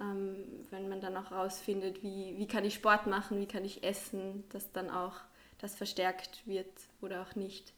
ähm, 0.00 0.36
wenn 0.70 0.88
man 0.88 1.00
dann 1.00 1.16
auch 1.16 1.30
rausfindet, 1.30 2.02
wie, 2.02 2.34
wie 2.38 2.46
kann 2.46 2.64
ich 2.64 2.74
Sport 2.74 3.06
machen, 3.06 3.38
wie 3.38 3.46
kann 3.46 3.64
ich 3.64 3.84
essen, 3.84 4.44
dass 4.50 4.72
dann 4.72 4.90
auch 4.90 5.14
das 5.58 5.74
verstärkt 5.74 6.46
wird 6.46 6.72
oder 7.00 7.22
auch 7.22 7.34
nicht. 7.34 7.72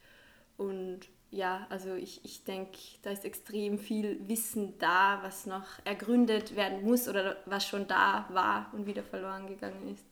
Und 0.57 1.01
ja, 1.31 1.67
also 1.69 1.95
ich, 1.95 2.25
ich 2.25 2.45
denke, 2.45 2.79
da 3.03 3.11
ist 3.11 3.25
extrem 3.25 3.79
viel 3.79 4.19
Wissen 4.29 4.79
da, 4.79 5.21
was 5.23 5.47
noch 5.47 5.67
ergründet 5.85 6.57
werden 6.57 6.83
muss 6.83 7.09
oder 7.09 7.37
was 7.47 7.67
schon 7.67 7.87
da 7.87 8.27
war 8.31 8.73
und 8.73 8.87
wieder 8.87 9.03
verloren 9.03 9.47
gegangen 9.47 9.95
ist. 9.95 10.05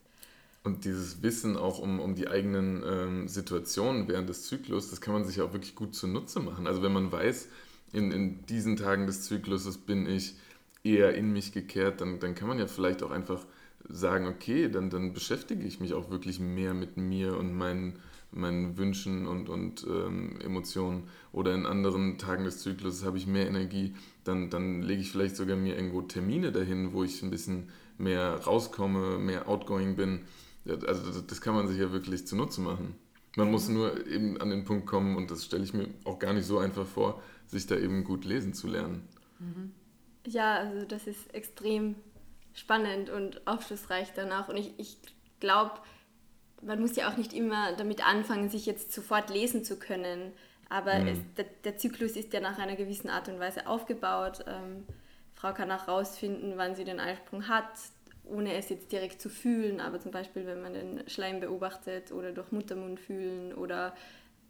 Und 0.67 0.85
dieses 0.85 1.23
Wissen 1.23 1.57
auch 1.57 1.79
um, 1.79 2.01
um 2.01 2.17
die 2.17 2.27
eigenen 2.27 2.83
ähm, 2.85 3.29
Situationen 3.29 4.09
während 4.09 4.29
des 4.29 4.49
Zyklus, 4.49 4.91
das 4.91 5.01
kann 5.01 5.15
man 5.15 5.25
sich 5.25 5.41
auch 5.41 5.53
wirklich 5.53 5.77
gut 5.77 5.95
zunutze 5.95 6.41
machen. 6.41 6.67
Also 6.67 6.83
wenn 6.83 6.93
man 6.93 7.13
weiß, 7.13 7.47
in, 7.93 8.11
in 8.11 8.45
diesen 8.47 8.77
Tagen 8.77 9.07
des 9.07 9.23
Zykluses 9.23 9.79
bin 9.79 10.09
ich 10.09 10.35
eher 10.83 11.15
in 11.15 11.33
mich 11.33 11.53
gekehrt, 11.53 12.01
dann, 12.01 12.19
dann 12.19 12.35
kann 12.35 12.49
man 12.49 12.59
ja 12.59 12.67
vielleicht 12.67 13.05
auch 13.05 13.13
einfach 13.13 13.47
sagen, 13.89 14.27
okay, 14.27 14.69
dann, 14.69 14.91
dann 14.91 15.13
beschäftige 15.13 15.65
ich 15.65 15.79
mich 15.79 15.95
auch 15.95 16.11
wirklich 16.11 16.41
mehr 16.41 16.75
mit 16.75 16.97
mir 16.97 17.39
und 17.39 17.57
meinen, 17.57 18.01
meinen 18.33 18.77
Wünschen 18.77 19.29
und, 19.29 19.49
und 19.49 19.87
ähm, 19.89 20.41
Emotionen. 20.41 21.05
Oder 21.31 21.55
in 21.55 21.65
anderen 21.65 22.19
Tagen 22.19 22.43
des 22.43 22.59
Zyklus 22.59 23.05
habe 23.05 23.19
ich 23.19 23.29
mehr 23.29 23.47
Energie, 23.47 23.95
dann, 24.25 24.51
dann 24.51 24.83
lege 24.83 25.01
ich 25.01 25.13
vielleicht 25.13 25.37
sogar 25.37 25.55
mir 25.55 25.77
irgendwo 25.77 26.03
Termine 26.03 26.51
dahin, 26.51 26.93
wo 26.93 27.05
ich 27.05 27.23
ein 27.23 27.31
bisschen 27.31 27.69
mehr 27.99 28.41
rauskomme, 28.45 29.21
mehr 29.21 29.49
outgoing 29.49 29.95
bin. 29.95 30.23
Also 30.69 31.21
das, 31.21 31.41
kann 31.41 31.55
man 31.55 31.69
sich 31.69 31.79
ja 31.79 31.93
wirklich 31.93 32.27
zunutze 32.27 32.61
machen. 32.61 32.97
Man 33.37 33.51
muss 33.51 33.69
nur 33.69 34.07
eben 34.07 34.41
an 34.41 34.51
den 34.51 34.65
Punkt 34.65 34.87
kommen, 34.87 35.17
und 35.17 35.31
das 35.31 35.45
stelle 35.45 35.65
ich 35.65 35.75
mir 35.75 35.89
auch 36.05 36.19
gar 36.19 36.33
nicht 36.33 36.47
so 36.47 36.59
einfach 36.59 36.87
vor, 36.87 37.23
sich 37.47 37.67
da 37.67 37.77
eben 37.77 38.05
gut 38.05 38.25
lesen 38.25 38.55
zu 38.55 38.67
lernen. 38.67 39.07
Mhm. 39.39 39.73
Ja, 40.27 40.57
also 40.57 40.85
das 40.87 41.07
ist 41.07 41.33
extrem 41.35 41.95
spannend 42.55 43.11
und 43.11 43.47
aufschlussreich 43.47 44.13
danach. 44.15 44.49
Und 44.49 44.57
ich, 44.57 44.73
ich 44.79 44.97
glaube, 45.41 45.73
man 46.63 46.81
muss 46.81 46.97
ja 46.97 47.11
auch 47.11 47.17
nicht 47.17 47.33
immer 47.33 47.75
damit 47.77 48.07
anfangen, 48.07 48.49
sich 48.49 48.67
jetzt 48.67 48.93
sofort 48.93 49.31
lesen 49.31 49.65
zu 49.65 49.79
können. 49.79 50.33
Aber 50.69 50.99
mhm. 50.99 51.09
es, 51.09 51.19
der, 51.37 51.45
der, 51.65 51.77
Zyklus 51.77 52.13
ist 52.13 52.33
ja 52.33 52.41
nach 52.41 52.59
einer 52.59 52.75
gewissen 52.75 53.09
Art 53.09 53.29
und 53.29 53.39
Weise 53.39 53.67
aufgebaut. 53.67 54.45
Ähm, 54.49 54.85
Frau 55.35 55.53
kann 55.53 55.71
auch 55.71 55.87
rausfinden, 55.87 56.55
wann 56.57 56.75
sie 56.75 56.85
den 56.85 56.99
Eisprung 56.99 57.47
hat, 57.47 57.71
ohne 58.29 58.55
es 58.55 58.69
jetzt 58.69 58.93
direkt 58.93 59.21
zu 59.21 59.29
fühlen. 59.29 59.81
Aber 59.81 60.01
zum 60.01 60.11
Beispiel, 60.11 60.47
wenn 60.47 60.61
man 60.63 60.75
den 60.75 61.09
Schleim 61.09 61.41
beobachtet 61.41 62.13
oder 62.13 62.33
durch 62.33 62.53
Muttermund 62.53 63.01
fühlen 63.01 63.55
oder 63.55 63.95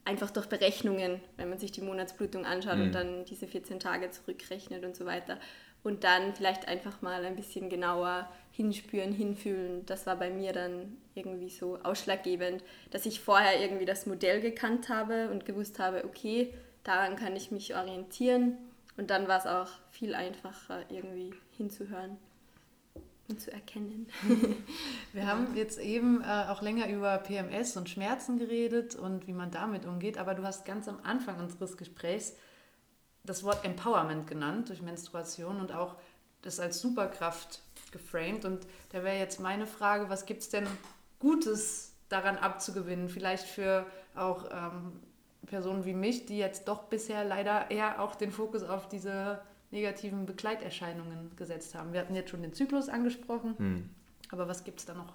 einfach 0.05 0.31
durch 0.31 0.47
Berechnungen, 0.47 1.21
wenn 1.37 1.51
man 1.51 1.59
sich 1.59 1.73
die 1.73 1.83
Monatsblutung 1.83 2.47
anschaut 2.47 2.77
mhm. 2.77 2.83
und 2.85 2.95
dann 2.95 3.25
diese 3.25 3.47
14 3.47 3.81
Tage 3.81 4.11
zurückrechnet 4.11 4.85
und 4.85 4.97
so 4.97 5.05
weiter 5.05 5.39
und 5.87 6.03
dann 6.03 6.35
vielleicht 6.35 6.67
einfach 6.67 7.01
mal 7.01 7.25
ein 7.25 7.37
bisschen 7.37 7.69
genauer 7.69 8.29
hinspüren, 8.51 9.13
hinfühlen. 9.13 9.87
Das 9.87 10.07
war 10.07 10.17
bei 10.17 10.31
mir 10.31 10.53
dann 10.53 10.97
irgendwie 11.15 11.49
so 11.49 11.79
ausschlaggebend, 11.83 12.65
dass 12.91 13.07
ich 13.07 13.21
vorher 13.21 13.61
irgendwie 13.61 13.85
das 13.85 14.07
Modell 14.07 14.41
gekannt 14.41 14.89
habe 14.89 15.31
und 15.31 15.45
gewusst 15.45 15.79
habe, 15.79 16.05
okay, 16.05 16.53
daran 16.83 17.15
kann 17.15 17.37
ich 17.37 17.53
mich 17.53 17.77
orientieren. 17.77 18.59
Und 18.97 19.11
dann 19.11 19.29
war 19.29 19.39
es 19.39 19.47
auch 19.47 19.69
viel 19.93 20.15
einfacher, 20.15 20.85
irgendwie 20.91 21.35
hinzuhören 21.53 22.19
und 23.29 23.41
zu 23.41 23.53
erkennen. 23.53 24.07
Wir 25.13 25.27
haben 25.27 25.57
jetzt 25.57 25.79
eben 25.79 26.23
äh, 26.23 26.47
auch 26.49 26.63
länger 26.63 26.89
über 26.89 27.19
PMS 27.19 27.77
und 27.77 27.89
Schmerzen 27.89 28.39
geredet 28.39 28.95
und 28.95 29.27
wie 29.27 29.33
man 29.33 29.51
damit 29.51 29.87
umgeht, 29.87 30.19
aber 30.19 30.35
du 30.35 30.45
hast 30.45 30.65
ganz 30.65 30.89
am 30.89 30.99
Anfang 31.03 31.39
unseres 31.39 31.77
Gesprächs 31.77 32.35
das 33.25 33.43
Wort 33.43 33.65
Empowerment 33.65 34.27
genannt 34.27 34.69
durch 34.69 34.83
Menstruation 34.83 35.61
und 35.61 35.73
auch 35.73 35.97
das 36.43 36.61
als 36.61 36.81
Superkraft 36.81 37.61
geframed. 37.91 38.45
Und 38.45 38.67
da 38.91 39.03
wäre 39.03 39.19
jetzt 39.19 39.41
meine 39.41 39.67
Frage, 39.67 40.09
was 40.09 40.27
gibt 40.27 40.43
es 40.43 40.49
denn 40.49 40.67
Gutes 41.19 41.93
daran 42.09 42.37
abzugewinnen? 42.37 43.09
Vielleicht 43.09 43.47
für 43.47 43.87
auch 44.15 44.45
ähm, 44.53 45.01
Personen 45.47 45.85
wie 45.85 45.95
mich, 45.95 46.27
die 46.27 46.39
jetzt 46.39 46.69
doch 46.69 46.85
bisher 46.85 47.25
leider 47.25 47.71
eher 47.71 48.01
auch 48.01 48.15
den 48.15 48.31
Fokus 48.31 48.63
auf 48.63 48.89
diese 48.89 49.41
negativen 49.71 50.27
Begleiterscheinungen 50.27 51.35
gesetzt 51.37 51.75
haben. 51.75 51.93
Wir 51.93 52.01
hatten 52.01 52.15
jetzt 52.15 52.31
schon 52.31 52.43
den 52.43 52.53
Zyklus 52.53 52.89
angesprochen, 52.89 53.55
hm. 53.59 53.91
aber 54.31 54.49
was 54.49 54.65
gibt 54.65 54.81
es 54.81 54.87
da 54.87 54.95
noch? 54.95 55.13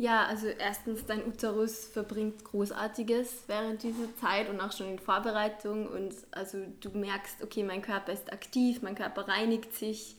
Ja, 0.00 0.24
also 0.24 0.46
erstens, 0.46 1.04
dein 1.04 1.26
Uterus 1.26 1.84
verbringt 1.84 2.42
Großartiges 2.42 3.44
während 3.48 3.82
dieser 3.82 4.16
Zeit 4.16 4.48
und 4.48 4.58
auch 4.58 4.72
schon 4.72 4.88
in 4.88 4.98
Vorbereitung. 4.98 5.86
Und 5.86 6.14
also 6.30 6.56
du 6.80 6.88
merkst, 6.90 7.42
okay, 7.42 7.62
mein 7.62 7.82
Körper 7.82 8.10
ist 8.10 8.32
aktiv, 8.32 8.80
mein 8.80 8.94
Körper 8.94 9.28
reinigt 9.28 9.74
sich. 9.74 10.16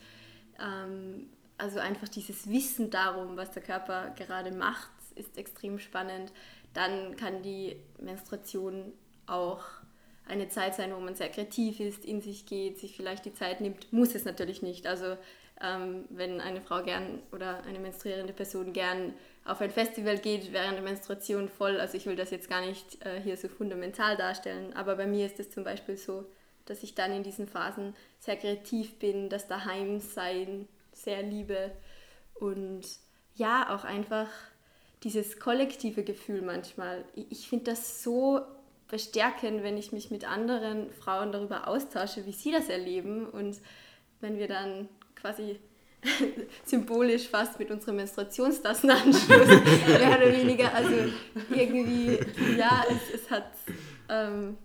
Ähm, 0.60 1.30
also 1.58 1.80
einfach 1.80 2.08
dieses 2.10 2.48
Wissen 2.48 2.92
darum, 2.92 3.38
was 3.38 3.52
der 3.52 3.64
Körper 3.64 4.12
gerade 4.16 4.52
macht, 4.52 4.92
ist 5.16 5.36
extrem 5.36 5.80
spannend. 5.80 6.32
Dann 6.76 7.16
kann 7.16 7.42
die 7.42 7.76
Menstruation 8.00 8.94
auch 9.26 9.64
eine 10.32 10.50
Zeit 10.50 10.76
sein, 10.76 10.94
wo 10.96 11.00
man 11.00 11.16
sehr 11.16 11.30
kreativ 11.30 11.80
ist, 11.80 12.06
in 12.06 12.22
sich 12.22 12.46
geht, 12.46 12.80
sich 12.80 12.96
vielleicht 12.96 13.26
die 13.26 13.34
Zeit 13.34 13.62
nimmt. 13.62 13.92
Muss 13.94 14.16
es 14.16 14.26
natürlich 14.26 14.62
nicht. 14.62 14.88
Also 14.88 15.18
ähm, 15.62 16.06
wenn 16.10 16.42
eine 16.42 16.62
Frau 16.62 16.82
gern 16.84 17.22
oder 17.32 17.64
eine 17.66 17.80
menstruierende 17.80 18.34
Person 18.34 18.74
gern 18.74 19.14
auf 19.46 19.62
ein 19.62 19.72
Festival 19.72 20.18
geht 20.18 20.54
während 20.54 20.76
der 20.76 20.84
Menstruation 20.84 21.50
voll. 21.50 21.80
Also 21.80 21.98
ich 21.98 22.06
will 22.06 22.16
das 22.16 22.32
jetzt 22.32 22.50
gar 22.50 22.66
nicht 22.66 23.04
äh, 23.06 23.20
hier 23.22 23.38
so 23.38 23.48
fundamental 23.48 24.16
darstellen, 24.18 24.74
aber 24.76 24.96
bei 24.96 25.08
mir 25.08 25.26
ist 25.26 25.40
es 25.40 25.52
zum 25.52 25.64
Beispiel 25.64 25.98
so, 25.98 26.26
dass 26.66 26.84
ich 26.84 26.96
dann 26.96 27.12
in 27.12 27.24
diesen 27.24 27.48
Phasen 27.48 27.96
sehr 28.20 28.38
kreativ 28.38 29.00
bin, 29.00 29.30
das 29.30 29.48
Daheimsein 29.48 30.68
sehr 30.94 31.24
liebe 31.24 31.72
und 32.36 32.84
ja, 33.36 33.76
auch 33.76 33.84
einfach 33.84 34.28
dieses 35.04 35.40
kollektive 35.40 36.04
Gefühl 36.04 36.42
manchmal. 36.42 37.04
Ich 37.16 37.50
finde 37.50 37.72
das 37.72 38.04
so 38.04 38.42
bestärkend, 38.92 39.64
wenn 39.64 39.78
ich 39.78 39.92
mich 39.92 40.12
mit 40.12 40.30
anderen 40.30 40.92
Frauen 40.92 41.32
darüber 41.32 41.68
austausche, 41.68 42.26
wie 42.26 42.34
sie 42.34 42.52
das 42.52 42.68
erleben 42.68 43.26
und 43.26 43.58
wenn 44.20 44.38
wir 44.38 44.48
dann 44.48 44.90
quasi 45.16 45.60
symbolisch 46.66 47.30
fast 47.30 47.58
mit 47.58 47.72
unserem 47.72 47.96
Menstruationstastenanschluss, 47.96 49.28
mehr 49.88 50.18
oder 50.18 50.32
weniger. 50.32 50.74
Also 50.74 50.96
irgendwie, 51.50 52.20
ja, 52.58 52.84
es, 52.90 53.22
es 53.22 53.32
hat 53.32 53.52
ähm, 54.10 54.58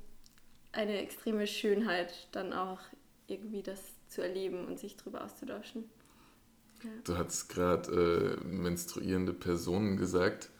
eine 0.73 0.99
extreme 1.01 1.47
Schönheit, 1.47 2.29
dann 2.33 2.53
auch 2.53 2.81
irgendwie 3.29 3.63
das 3.63 3.81
zu 4.09 4.23
erleben 4.23 4.67
und 4.67 4.79
sich 4.79 4.97
darüber 4.97 5.25
auszutauschen. 5.25 5.85
Ja. 6.83 6.91
Du 7.05 7.17
hast 7.17 7.49
gerade 7.49 8.39
äh, 8.43 8.45
menstruierende 8.45 9.33
Personen 9.33 9.97
gesagt. 9.97 10.51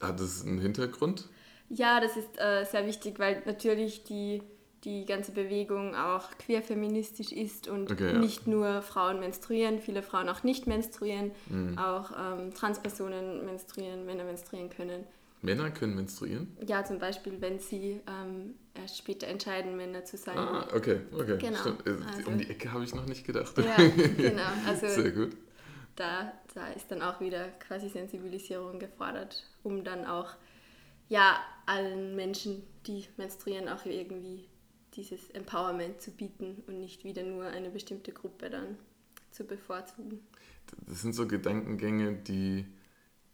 Hat 0.00 0.18
das 0.18 0.44
einen 0.44 0.58
Hintergrund? 0.58 1.28
Ja, 1.74 2.00
das 2.00 2.16
ist 2.16 2.38
äh, 2.38 2.64
sehr 2.64 2.86
wichtig, 2.86 3.18
weil 3.18 3.42
natürlich 3.46 4.04
die 4.04 4.42
die 4.84 5.04
ganze 5.04 5.32
Bewegung 5.32 5.94
auch 5.94 6.30
queerfeministisch 6.38 7.30
ist 7.30 7.68
und 7.68 7.92
okay, 7.92 8.14
ja. 8.14 8.18
nicht 8.18 8.46
nur 8.46 8.82
Frauen 8.82 9.20
menstruieren, 9.20 9.78
viele 9.80 10.02
Frauen 10.02 10.28
auch 10.28 10.42
nicht 10.42 10.66
menstruieren, 10.66 11.30
mhm. 11.48 11.78
auch 11.78 12.10
ähm, 12.18 12.52
Transpersonen 12.52 13.44
menstruieren, 13.44 14.04
Männer 14.06 14.24
menstruieren 14.24 14.70
können. 14.70 15.04
Männer 15.40 15.70
können 15.70 15.94
menstruieren? 15.94 16.56
Ja, 16.66 16.84
zum 16.84 16.98
Beispiel, 16.98 17.40
wenn 17.40 17.58
sie 17.58 18.00
ähm, 18.06 18.54
erst 18.74 18.98
später 18.98 19.26
entscheiden, 19.26 19.76
Männer 19.76 20.04
zu 20.04 20.16
sein. 20.16 20.38
Ah, 20.38 20.66
okay, 20.74 21.00
okay. 21.12 21.38
Genau. 21.38 21.66
Äh, 21.84 22.04
also, 22.16 22.30
um 22.30 22.38
die 22.38 22.48
Ecke 22.48 22.72
habe 22.72 22.84
ich 22.84 22.94
noch 22.94 23.06
nicht 23.06 23.24
gedacht. 23.24 23.56
Ja, 23.58 23.76
genau. 23.76 24.42
Also, 24.66 24.88
Sehr 25.02 25.10
gut. 25.10 25.36
Da, 25.96 26.32
da 26.54 26.68
ist 26.68 26.90
dann 26.90 27.02
auch 27.02 27.20
wieder 27.20 27.48
quasi 27.66 27.88
Sensibilisierung 27.88 28.78
gefordert, 28.78 29.44
um 29.62 29.84
dann 29.84 30.06
auch 30.06 30.30
ja, 31.12 31.38
allen 31.66 32.16
Menschen, 32.16 32.62
die 32.86 33.04
menstruieren, 33.18 33.68
auch 33.68 33.84
irgendwie 33.84 34.48
dieses 34.94 35.28
Empowerment 35.30 36.00
zu 36.00 36.10
bieten 36.10 36.62
und 36.66 36.80
nicht 36.80 37.04
wieder 37.04 37.22
nur 37.22 37.44
eine 37.44 37.68
bestimmte 37.68 38.12
Gruppe 38.12 38.48
dann 38.48 38.78
zu 39.30 39.44
bevorzugen. 39.44 40.20
Das 40.86 41.02
sind 41.02 41.14
so 41.14 41.26
Gedankengänge, 41.26 42.14
die, 42.14 42.64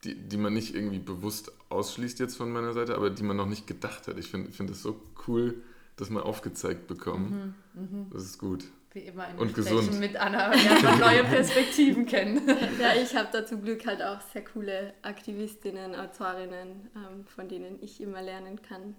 die, 0.03 0.17
die 0.17 0.37
man 0.37 0.55
nicht 0.55 0.75
irgendwie 0.75 0.99
bewusst 0.99 1.53
ausschließt 1.69 2.19
jetzt 2.19 2.37
von 2.37 2.51
meiner 2.51 2.73
Seite, 2.73 2.97
aber 2.97 3.11
die 3.11 3.23
man 3.23 3.37
noch 3.37 3.47
nicht 3.47 3.69
gedacht 3.69 4.09
hat. 4.09 4.19
Ich 4.19 4.29
finde 4.29 4.51
find 4.51 4.71
das 4.71 4.83
so 4.83 5.01
cool, 5.29 5.63
das 5.95 6.11
mal 6.11 6.23
aufgezeigt 6.23 6.89
bekommen. 6.89 7.55
Mhm, 7.75 7.83
mh. 7.83 8.07
Das 8.11 8.25
ist 8.25 8.39
gut. 8.39 8.65
Wie 8.93 9.01
immer 9.01 9.25
ein 9.25 9.39
und 9.39 9.55
gesund. 9.55 9.99
mit 10.01 10.17
Anna, 10.17 10.55
ja, 10.55 10.97
neue 10.97 11.25
Perspektiven 11.31 12.07
kennen. 12.07 12.41
Ja, 12.81 12.95
ich 12.95 13.15
habe 13.15 13.29
da 13.31 13.45
zum 13.45 13.63
Glück 13.63 13.87
halt 13.87 14.03
auch 14.03 14.21
sehr 14.33 14.45
coole 14.45 14.95
Aktivistinnen, 15.03 15.95
Autorinnen, 15.95 16.89
ähm, 16.97 17.27
von 17.27 17.49
denen 17.49 17.83
ich 17.83 18.01
immer 18.01 18.23
lernen 18.23 18.63
kann. 18.63 18.95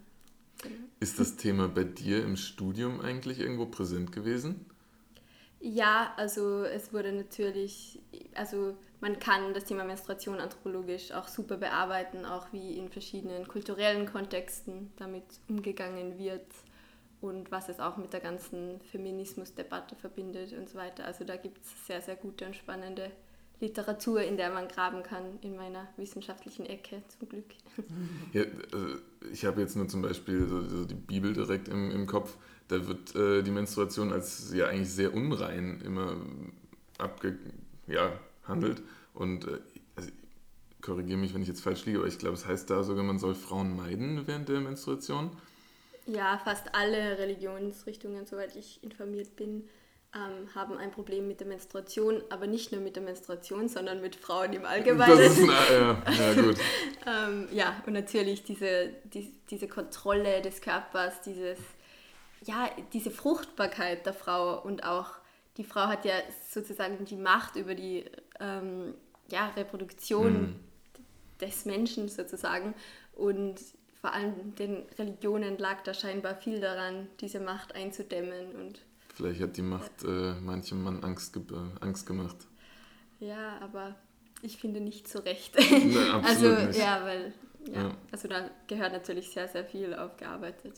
Ist 0.99 1.19
das 1.19 1.37
Thema 1.37 1.69
bei 1.69 1.85
dir 1.85 2.23
im 2.23 2.35
Studium 2.35 3.01
eigentlich 3.01 3.39
irgendwo 3.39 3.65
präsent 3.65 4.11
gewesen? 4.11 4.65
Ja, 5.61 6.13
also 6.17 6.63
es 6.63 6.93
wurde 6.93 7.11
natürlich, 7.11 7.99
also 8.33 8.77
man 9.01 9.19
kann 9.19 9.53
das 9.53 9.65
Thema 9.65 9.83
Menstruation 9.83 10.39
anthropologisch 10.39 11.11
auch 11.11 11.27
super 11.27 11.57
bearbeiten, 11.57 12.25
auch 12.25 12.51
wie 12.53 12.77
in 12.77 12.89
verschiedenen 12.89 13.47
kulturellen 13.47 14.05
Kontexten 14.05 14.91
damit 14.97 15.23
umgegangen 15.49 16.17
wird 16.17 16.45
und 17.21 17.51
was 17.51 17.69
es 17.69 17.79
auch 17.79 17.97
mit 17.97 18.13
der 18.13 18.21
ganzen 18.21 18.79
Feminismusdebatte 18.91 19.95
verbindet 19.95 20.53
und 20.53 20.69
so 20.69 20.77
weiter. 20.77 21.05
Also 21.05 21.25
da 21.25 21.35
gibt 21.35 21.63
es 21.63 21.87
sehr, 21.87 22.01
sehr 22.01 22.15
gute 22.15 22.45
und 22.45 22.55
spannende 22.55 23.11
Literatur, 23.59 24.21
in 24.21 24.37
der 24.37 24.51
man 24.51 24.69
graben 24.69 25.03
kann, 25.03 25.37
in 25.41 25.55
meiner 25.57 25.87
wissenschaftlichen 25.97 26.65
Ecke, 26.65 27.01
zum 27.07 27.29
Glück. 27.29 27.45
Ja, 28.33 28.43
also 28.71 28.95
ich 29.31 29.43
habe 29.43 29.61
jetzt 29.61 29.75
nur 29.75 29.87
zum 29.87 30.01
Beispiel 30.01 30.47
so, 30.47 30.63
so 30.63 30.85
die 30.85 30.93
Bibel 30.93 31.33
direkt 31.33 31.67
im, 31.67 31.91
im 31.91 32.05
Kopf. 32.05 32.37
Da 32.67 32.87
wird 32.87 33.15
äh, 33.15 33.41
die 33.41 33.51
Menstruation 33.51 34.13
als 34.13 34.53
ja 34.53 34.67
eigentlich 34.67 34.91
sehr 34.91 35.13
unrein 35.13 35.81
immer 35.81 36.15
abgehandelt. 36.99 37.41
Ja, 37.87 38.11
Und 39.13 39.45
äh, 39.45 39.59
also, 39.95 40.09
korrigiere 40.81 41.17
mich, 41.17 41.33
wenn 41.33 41.41
ich 41.41 41.47
jetzt 41.47 41.61
falsch 41.61 41.85
liege, 41.85 41.97
aber 41.97 42.07
ich 42.07 42.19
glaube, 42.19 42.35
es 42.35 42.45
heißt 42.45 42.69
da 42.69 42.83
sogar, 42.83 43.03
man 43.03 43.19
soll 43.19 43.33
Frauen 43.33 43.75
meiden 43.75 44.27
während 44.27 44.47
der 44.47 44.61
Menstruation. 44.61 45.31
Ja, 46.09 46.39
fast 46.43 46.73
alle 46.73 47.17
Religionsrichtungen, 47.17 48.25
soweit 48.25 48.55
ich 48.55 48.83
informiert 48.83 49.35
bin, 49.35 49.69
ähm, 50.15 50.53
haben 50.55 50.75
ein 50.77 50.89
Problem 50.89 51.27
mit 51.27 51.39
der 51.39 51.45
Menstruation, 51.45 52.23
aber 52.29 52.47
nicht 52.47 52.71
nur 52.71 52.81
mit 52.81 52.95
der 52.95 53.03
Menstruation, 53.03 53.69
sondern 53.69 54.01
mit 54.01 54.15
Frauen 54.15 54.53
im 54.53 54.65
Allgemeinen. 54.65 55.17
Das 55.17 55.37
ist, 55.37 55.45
na, 55.45 55.71
ja, 55.71 56.03
ja, 56.11 56.41
gut. 56.41 56.57
ähm, 57.05 57.47
ja, 57.51 57.81
und 57.85 57.93
natürlich 57.93 58.43
diese, 58.43 58.89
die, 59.03 59.31
diese 59.51 59.67
Kontrolle 59.67 60.41
des 60.41 60.61
Körpers, 60.61 61.21
dieses, 61.21 61.59
ja, 62.43 62.71
diese 62.91 63.11
Fruchtbarkeit 63.11 64.07
der 64.07 64.13
Frau 64.13 64.59
und 64.63 64.83
auch 64.83 65.11
die 65.57 65.63
Frau 65.63 65.87
hat 65.87 66.05
ja 66.05 66.15
sozusagen 66.49 67.05
die 67.05 67.17
Macht 67.17 67.55
über 67.55 67.75
die 67.75 68.05
ähm, 68.39 68.95
ja, 69.29 69.49
Reproduktion 69.49 70.33
mhm. 70.33 70.59
des 71.39 71.65
Menschen 71.65 72.09
sozusagen 72.09 72.73
und 73.13 73.59
vor 74.01 74.13
allem 74.13 74.55
den 74.55 74.83
Religionen 74.97 75.57
lag 75.57 75.81
da 75.83 75.93
scheinbar 75.93 76.35
viel 76.35 76.59
daran, 76.59 77.07
diese 77.19 77.39
Macht 77.39 77.75
einzudämmen 77.75 78.55
und 78.55 78.81
Vielleicht 79.13 79.41
hat 79.41 79.57
die 79.57 79.61
Macht 79.61 80.03
äh, 80.05 80.33
manchem 80.39 80.81
Mann 80.81 81.03
Angst, 81.03 81.33
ge 81.33 81.43
äh, 81.51 81.83
Angst 81.83 82.05
gemacht. 82.05 82.37
Ja, 83.19 83.57
aber 83.59 83.95
ich 84.41 84.57
finde 84.57 84.79
nicht 84.79 85.09
so 85.09 85.19
recht. 85.19 85.57
Absolut 85.57 86.23
also, 86.23 86.67
nicht. 86.67 86.79
ja, 86.79 87.03
weil, 87.03 87.33
ja, 87.67 87.81
ja, 87.81 87.97
also 88.13 88.29
da 88.29 88.49
gehört 88.67 88.93
natürlich 88.93 89.31
sehr, 89.31 89.49
sehr 89.49 89.65
viel 89.65 89.93
aufgearbeitet. 89.93 90.73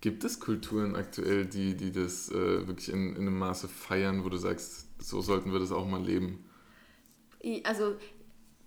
Gibt 0.00 0.24
es 0.24 0.40
Kulturen 0.40 0.96
aktuell, 0.96 1.44
die, 1.44 1.76
die 1.76 1.92
das 1.92 2.30
äh, 2.30 2.66
wirklich 2.66 2.88
in, 2.88 3.10
in 3.10 3.22
einem 3.22 3.38
Maße 3.38 3.68
feiern, 3.68 4.24
wo 4.24 4.30
du 4.30 4.38
sagst, 4.38 4.88
so 4.98 5.20
sollten 5.20 5.52
wir 5.52 5.58
das 5.58 5.70
auch 5.70 5.86
mal 5.86 6.02
leben? 6.02 6.48
Also, 7.64 7.96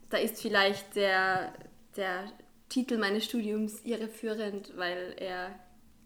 da 0.10 0.18
ist 0.18 0.40
vielleicht 0.40 0.96
der, 0.96 1.52
der 1.98 2.32
Titel 2.70 2.98
meines 2.98 3.26
Studiums 3.26 3.82
irreführend, 3.84 4.76
weil 4.78 5.16
er 5.18 5.52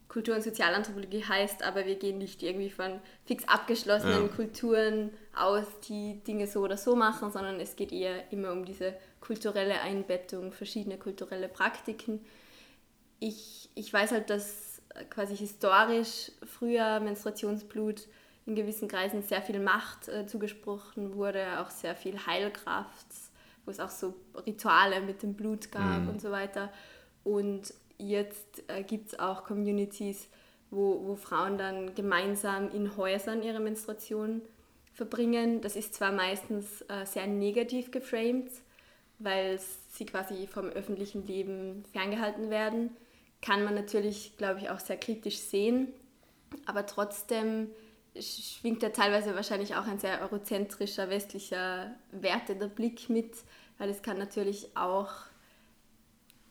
Kultur- 0.09 0.35
und 0.35 0.43
Sozialanthropologie 0.43 1.23
heißt, 1.23 1.63
aber 1.63 1.85
wir 1.85 1.95
gehen 1.95 2.17
nicht 2.17 2.41
irgendwie 2.41 2.71
von 2.71 2.99
fix 3.25 3.47
abgeschlossenen 3.47 4.23
ja. 4.23 4.27
Kulturen 4.27 5.11
aus, 5.35 5.65
die 5.87 6.19
Dinge 6.23 6.47
so 6.47 6.61
oder 6.61 6.77
so 6.77 6.95
machen, 6.95 7.31
sondern 7.31 7.59
es 7.59 7.75
geht 7.75 7.91
eher 7.91 8.31
immer 8.33 8.51
um 8.51 8.65
diese 8.65 8.95
kulturelle 9.21 9.81
Einbettung, 9.81 10.51
verschiedene 10.51 10.97
kulturelle 10.97 11.47
Praktiken. 11.47 12.25
Ich, 13.19 13.69
ich 13.75 13.93
weiß 13.93 14.11
halt, 14.11 14.31
dass 14.31 14.81
quasi 15.11 15.37
historisch 15.37 16.31
früher 16.43 16.99
Menstruationsblut 16.99 18.07
in 18.47 18.55
gewissen 18.55 18.87
Kreisen 18.87 19.21
sehr 19.21 19.43
viel 19.43 19.59
Macht 19.59 20.07
äh, 20.07 20.25
zugesprochen 20.25 21.13
wurde, 21.13 21.59
auch 21.59 21.69
sehr 21.69 21.95
viel 21.95 22.25
Heilkraft, 22.25 23.07
wo 23.69 23.71
es 23.71 23.79
auch 23.79 23.91
so 23.91 24.15
Rituale 24.47 24.99
mit 24.99 25.21
dem 25.21 25.35
Blut 25.35 25.71
gab 25.71 26.01
mhm. 26.01 26.09
und 26.09 26.21
so 26.21 26.31
weiter. 26.31 26.73
Und 27.23 27.71
jetzt 27.99 28.63
äh, 28.67 28.81
gibt 28.81 29.09
es 29.09 29.19
auch 29.19 29.43
Communities, 29.43 30.27
wo, 30.71 31.05
wo 31.05 31.15
Frauen 31.15 31.59
dann 31.59 31.93
gemeinsam 31.93 32.71
in 32.71 32.97
Häusern 32.97 33.43
ihre 33.43 33.59
Menstruation 33.59 34.41
verbringen. 34.91 35.61
Das 35.61 35.75
ist 35.75 35.93
zwar 35.93 36.11
meistens 36.11 36.81
äh, 36.89 37.05
sehr 37.05 37.27
negativ 37.27 37.91
geframed, 37.91 38.49
weil 39.19 39.59
sie 39.91 40.07
quasi 40.07 40.47
vom 40.47 40.65
öffentlichen 40.69 41.27
Leben 41.27 41.83
ferngehalten 41.93 42.49
werden. 42.49 42.89
Kann 43.39 43.63
man 43.63 43.75
natürlich, 43.75 44.35
glaube 44.37 44.61
ich, 44.61 44.71
auch 44.71 44.79
sehr 44.79 44.97
kritisch 44.97 45.37
sehen. 45.37 45.89
Aber 46.65 46.87
trotzdem 46.87 47.67
schwingt 48.19 48.83
da 48.83 48.89
teilweise 48.89 49.35
wahrscheinlich 49.35 49.75
auch 49.75 49.85
ein 49.85 49.99
sehr 49.99 50.21
eurozentrischer, 50.21 51.09
westlicher 51.09 51.95
wertender 52.11 52.67
Blick 52.67 53.09
mit, 53.09 53.33
weil 53.79 53.89
es 53.89 54.03
kann 54.03 54.19
natürlich 54.19 54.77
auch 54.77 55.29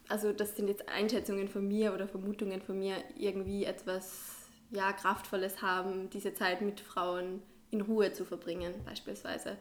also 0.09 0.33
das 0.33 0.57
sind 0.57 0.69
jetzt 0.69 0.89
Einschätzungen 0.89 1.49
von 1.49 1.69
mir 1.69 1.93
oder 1.95 2.09
Vermutungen 2.09 2.63
von 2.63 2.79
mir, 2.79 2.97
irgendwie 3.17 3.65
etwas 3.65 4.49
ja, 4.71 4.93
Kraftvolles 4.93 5.63
haben, 5.63 6.11
diese 6.11 6.35
Zeit 6.35 6.63
mit 6.63 6.81
Frauen 6.81 7.43
in 7.71 7.83
Ruhe 7.83 8.13
zu 8.13 8.25
verbringen, 8.25 8.75
beispielsweise. 8.85 9.57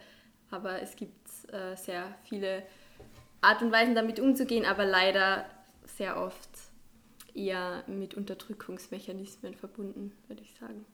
Aber 0.50 0.82
es 0.82 0.96
gibt 0.96 1.28
äh, 1.52 1.76
sehr 1.76 2.16
viele 2.24 2.64
Art 3.42 3.62
und 3.62 3.72
Weisen, 3.72 3.96
damit 3.96 4.20
umzugehen, 4.20 4.66
aber 4.66 4.86
leider 4.86 5.46
sehr 5.86 6.18
oft 6.18 6.50
eher 7.34 7.84
mit 7.88 8.16
Unterdrückungsmechanismen 8.16 9.54
verbunden, 9.54 10.14
würde 10.28 10.42
ich 10.42 10.56
sagen. 10.60 10.86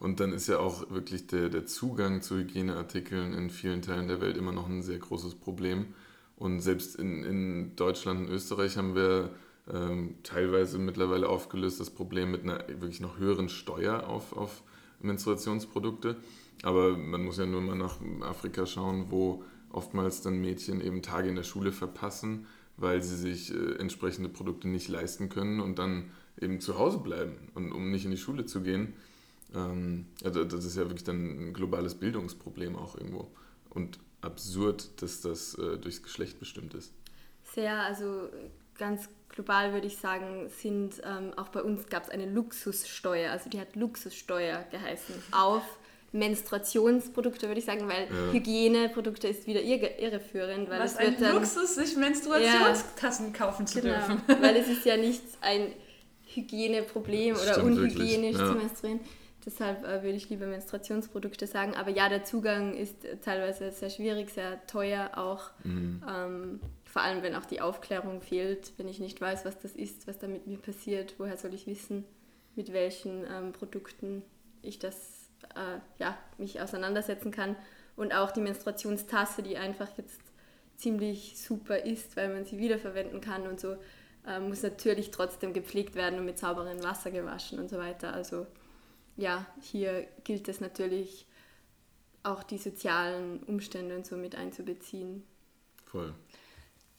Und 0.00 0.20
dann 0.20 0.32
ist 0.32 0.48
ja 0.48 0.58
auch 0.58 0.90
wirklich 0.90 1.26
der, 1.26 1.50
der 1.50 1.66
Zugang 1.66 2.20
zu 2.20 2.36
Hygieneartikeln 2.36 3.32
in 3.32 3.50
vielen 3.50 3.82
Teilen 3.82 4.08
der 4.08 4.20
Welt 4.20 4.36
immer 4.36 4.52
noch 4.52 4.68
ein 4.68 4.82
sehr 4.82 4.98
großes 4.98 5.36
Problem. 5.36 5.94
Und 6.36 6.60
selbst 6.60 6.96
in, 6.96 7.22
in 7.24 7.76
Deutschland 7.76 8.20
und 8.20 8.28
Österreich 8.28 8.76
haben 8.76 8.94
wir 8.94 9.30
ähm, 9.72 10.16
teilweise 10.22 10.78
mittlerweile 10.78 11.28
aufgelöst 11.28 11.80
das 11.80 11.90
Problem 11.90 12.30
mit 12.30 12.42
einer 12.42 12.66
wirklich 12.68 13.00
noch 13.00 13.18
höheren 13.18 13.48
Steuer 13.48 14.08
auf, 14.08 14.36
auf 14.36 14.62
Menstruationsprodukte. 15.00 16.16
Aber 16.62 16.96
man 16.96 17.24
muss 17.24 17.38
ja 17.38 17.46
nur 17.46 17.60
mal 17.60 17.76
nach 17.76 17.96
Afrika 18.22 18.66
schauen, 18.66 19.06
wo 19.10 19.44
oftmals 19.70 20.22
dann 20.22 20.40
Mädchen 20.40 20.80
eben 20.80 21.02
Tage 21.02 21.28
in 21.28 21.34
der 21.34 21.42
Schule 21.42 21.72
verpassen, 21.72 22.46
weil 22.76 23.02
sie 23.02 23.16
sich 23.16 23.54
äh, 23.54 23.74
entsprechende 23.78 24.28
Produkte 24.28 24.68
nicht 24.68 24.88
leisten 24.88 25.28
können 25.28 25.60
und 25.60 25.78
dann 25.78 26.10
eben 26.40 26.60
zu 26.60 26.78
Hause 26.78 26.98
bleiben, 26.98 27.34
und, 27.54 27.72
um 27.72 27.90
nicht 27.90 28.04
in 28.04 28.10
die 28.10 28.16
Schule 28.16 28.44
zu 28.46 28.62
gehen. 28.62 28.94
Ähm, 29.54 30.06
also 30.22 30.44
das 30.44 30.64
ist 30.64 30.76
ja 30.76 30.82
wirklich 30.82 31.04
dann 31.04 31.48
ein 31.48 31.52
globales 31.54 31.94
Bildungsproblem 31.94 32.76
auch 32.76 32.96
irgendwo. 32.96 33.30
und 33.70 33.98
absurd, 34.24 35.02
dass 35.02 35.20
das 35.20 35.54
äh, 35.54 35.78
durchs 35.78 36.02
Geschlecht 36.02 36.38
bestimmt 36.38 36.74
ist. 36.74 36.92
Sehr, 37.54 37.78
also 37.82 38.28
ganz 38.76 39.08
global 39.28 39.72
würde 39.72 39.86
ich 39.86 39.98
sagen, 39.98 40.48
sind 40.60 41.00
ähm, 41.04 41.32
auch 41.36 41.48
bei 41.48 41.62
uns 41.62 41.86
gab 41.86 42.04
es 42.04 42.10
eine 42.10 42.26
Luxussteuer, 42.26 43.30
also 43.30 43.50
die 43.50 43.60
hat 43.60 43.76
Luxussteuer 43.76 44.64
geheißen, 44.70 45.14
auf 45.32 45.62
Menstruationsprodukte, 46.14 47.48
würde 47.48 47.58
ich 47.58 47.66
sagen, 47.66 47.88
weil 47.88 48.04
ja. 48.04 48.32
Hygieneprodukte 48.32 49.26
ist 49.26 49.48
wieder 49.48 49.60
irreführend. 49.60 50.70
Weil 50.70 50.80
Was 50.80 50.92
es 50.92 51.00
wird 51.00 51.16
ein 51.16 51.20
dann, 51.20 51.34
Luxus, 51.34 51.74
sich 51.74 51.96
Menstruationstassen 51.96 53.32
ja, 53.32 53.38
kaufen 53.38 53.66
zu 53.66 53.80
genau, 53.80 53.94
dürfen. 53.94 54.22
Weil 54.40 54.56
es 54.56 54.68
ist 54.68 54.84
ja 54.84 54.96
nicht 54.96 55.22
ein 55.40 55.72
Hygieneproblem 56.26 57.34
oder 57.34 57.64
unhygienisch 57.64 58.38
ja. 58.38 58.46
zu 58.46 58.54
menstruieren. 58.54 59.00
Deshalb 59.44 59.84
äh, 59.84 60.02
würde 60.02 60.16
ich 60.16 60.30
lieber 60.30 60.46
Menstruationsprodukte 60.46 61.46
sagen. 61.46 61.74
Aber 61.76 61.90
ja, 61.90 62.08
der 62.08 62.24
Zugang 62.24 62.74
ist 62.74 62.96
teilweise 63.22 63.70
sehr 63.72 63.90
schwierig, 63.90 64.30
sehr 64.30 64.66
teuer 64.66 65.12
auch. 65.16 65.50
Mhm. 65.64 66.02
Ähm, 66.08 66.60
vor 66.84 67.02
allem, 67.02 67.22
wenn 67.22 67.34
auch 67.34 67.44
die 67.44 67.60
Aufklärung 67.60 68.22
fehlt, 68.22 68.72
wenn 68.78 68.88
ich 68.88 69.00
nicht 69.00 69.20
weiß, 69.20 69.44
was 69.44 69.58
das 69.58 69.72
ist, 69.72 70.06
was 70.06 70.18
da 70.18 70.28
mit 70.28 70.46
mir 70.46 70.58
passiert, 70.58 71.14
woher 71.18 71.36
soll 71.36 71.52
ich 71.52 71.66
wissen, 71.66 72.04
mit 72.54 72.72
welchen 72.72 73.24
ähm, 73.30 73.52
Produkten 73.52 74.22
ich 74.62 74.78
das, 74.78 75.28
äh, 75.56 75.78
ja, 75.98 76.16
mich 76.38 76.60
auseinandersetzen 76.60 77.30
kann. 77.30 77.56
Und 77.96 78.14
auch 78.14 78.30
die 78.30 78.40
Menstruationstasse, 78.40 79.42
die 79.42 79.56
einfach 79.56 79.88
jetzt 79.98 80.20
ziemlich 80.76 81.40
super 81.40 81.84
ist, 81.84 82.16
weil 82.16 82.32
man 82.32 82.44
sie 82.44 82.58
wiederverwenden 82.58 83.20
kann 83.20 83.46
und 83.46 83.60
so, 83.60 83.76
äh, 84.26 84.40
muss 84.40 84.62
natürlich 84.62 85.10
trotzdem 85.10 85.52
gepflegt 85.52 85.94
werden 85.94 86.18
und 86.18 86.24
mit 86.24 86.38
sauberem 86.38 86.82
Wasser 86.82 87.10
gewaschen 87.10 87.58
und 87.58 87.68
so 87.68 87.78
weiter. 87.78 88.12
Also 88.12 88.46
ja, 89.16 89.46
hier 89.60 90.06
gilt 90.24 90.48
es 90.48 90.60
natürlich 90.60 91.26
auch 92.22 92.42
die 92.42 92.58
sozialen 92.58 93.42
Umstände 93.44 93.96
und 93.96 94.06
so 94.06 94.16
mit 94.16 94.34
einzubeziehen. 94.34 95.22
Voll. 95.84 96.14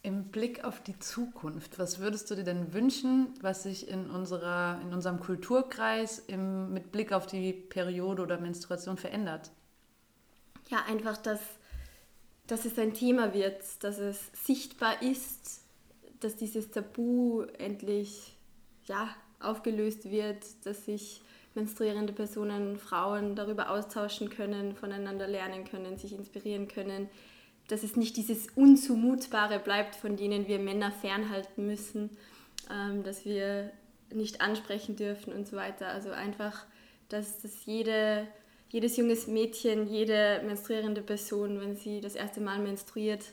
Im 0.04 0.26
Blick 0.26 0.64
auf 0.64 0.84
die 0.84 0.98
Zukunft, 1.00 1.80
was 1.80 2.00
würdest 2.00 2.30
du 2.30 2.36
dir 2.36 2.44
denn 2.44 2.74
wünschen, 2.74 3.34
was 3.42 3.64
sich 3.64 3.90
in, 3.90 4.12
unserer, 4.12 4.80
in 4.84 4.94
unserem 4.94 5.20
Kulturkreis 5.20 6.20
im, 6.20 6.72
mit 6.72 6.92
Blick 6.92 7.12
auf 7.12 7.26
die 7.26 7.52
Periode 7.54 8.22
oder 8.22 8.40
Menstruation 8.40 8.98
verändert? 8.98 9.52
Ja, 10.70 10.84
einfach, 10.88 11.18
dass, 11.18 11.40
dass 12.46 12.66
es 12.66 12.78
ein 12.78 12.94
Thema 12.94 13.34
wird, 13.34 13.64
dass 13.84 13.98
es 13.98 14.20
sichtbar 14.46 15.02
ist, 15.02 15.62
dass 16.20 16.36
dieses 16.36 16.70
Tabu 16.70 17.42
endlich 17.58 18.38
ja, 18.86 19.10
aufgelöst 19.40 20.12
wird, 20.12 20.46
dass 20.66 20.86
sich 20.86 21.22
menstruierende 21.56 22.14
Personen, 22.14 22.78
Frauen 22.78 23.36
darüber 23.36 23.70
austauschen 23.70 24.30
können, 24.30 24.76
voneinander 24.76 25.28
lernen 25.28 25.66
können, 25.66 25.98
sich 25.98 26.14
inspirieren 26.14 26.68
können, 26.68 27.10
dass 27.68 27.84
es 27.84 27.96
nicht 27.96 28.18
dieses 28.18 28.48
Unzumutbare 28.56 29.60
bleibt, 29.60 29.96
von 29.96 30.18
denen 30.18 30.48
wir 30.48 30.60
Männer 30.60 30.92
fernhalten 30.92 31.66
müssen, 31.66 32.12
ähm, 32.72 33.04
dass 33.04 33.26
wir 33.26 33.72
nicht 34.14 34.42
ansprechen 34.42 34.96
dürfen 34.96 35.34
und 35.34 35.48
so 35.48 35.56
weiter. 35.56 35.88
Also 35.88 36.12
einfach, 36.12 36.66
dass, 37.10 37.42
dass 37.42 37.66
jede, 37.66 38.28
jedes 38.70 38.98
junges 38.98 39.28
Mädchen, 39.28 39.88
jede 39.88 40.42
menstruierende 40.46 41.02
Person, 41.02 41.60
wenn 41.60 41.76
sie 41.76 42.02
das 42.02 42.16
erste 42.16 42.42
Mal 42.42 42.60
menstruiert, 42.60 43.24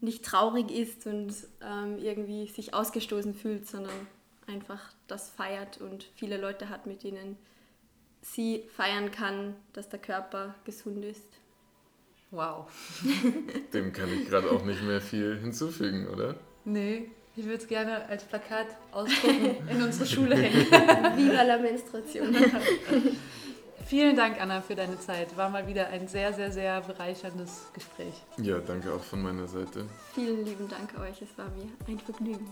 nicht 0.00 0.24
traurig 0.24 0.70
ist 0.70 1.06
und 1.06 1.34
ähm, 1.62 1.98
irgendwie 1.98 2.46
sich 2.46 2.74
ausgestoßen 2.74 3.34
fühlt, 3.34 3.66
sondern 3.66 4.06
einfach 4.46 4.92
das 5.08 5.30
feiert 5.30 5.80
und 5.80 6.04
viele 6.14 6.36
Leute 6.36 6.68
hat, 6.68 6.86
mit 6.86 7.02
denen 7.02 7.36
sie 8.24 8.64
feiern 8.74 9.10
kann, 9.10 9.54
dass 9.72 9.88
der 9.88 9.98
Körper 9.98 10.54
gesund 10.64 11.04
ist. 11.04 11.28
Wow. 12.30 12.66
Dem 13.72 13.92
kann 13.92 14.08
ich 14.12 14.28
gerade 14.28 14.50
auch 14.50 14.64
nicht 14.64 14.82
mehr 14.82 15.00
viel 15.00 15.38
hinzufügen, 15.38 16.08
oder? 16.08 16.34
Nee, 16.64 17.10
ich 17.36 17.44
würde 17.44 17.58
es 17.58 17.68
gerne 17.68 18.06
als 18.06 18.24
Plakat 18.24 18.66
ausdrucken, 18.90 19.68
in 19.68 19.82
unsere 19.82 20.06
Schule 20.06 20.36
hängen. 20.36 20.66
Viva 21.16 21.42
la 21.42 21.58
Menstruation. 21.58 22.34
Vielen 23.86 24.16
Dank, 24.16 24.40
Anna, 24.40 24.62
für 24.62 24.74
deine 24.74 24.98
Zeit. 24.98 25.36
War 25.36 25.50
mal 25.50 25.66
wieder 25.66 25.88
ein 25.88 26.08
sehr, 26.08 26.32
sehr, 26.32 26.50
sehr 26.50 26.80
bereicherndes 26.80 27.70
Gespräch. 27.74 28.14
Ja, 28.38 28.58
danke 28.58 28.92
auch 28.92 29.02
von 29.02 29.22
meiner 29.22 29.46
Seite. 29.46 29.86
Vielen 30.14 30.44
lieben 30.44 30.68
Dank 30.68 30.98
euch. 30.98 31.20
Es 31.20 31.36
war 31.36 31.50
mir 31.50 31.70
ein 31.86 31.98
Vergnügen. 31.98 32.50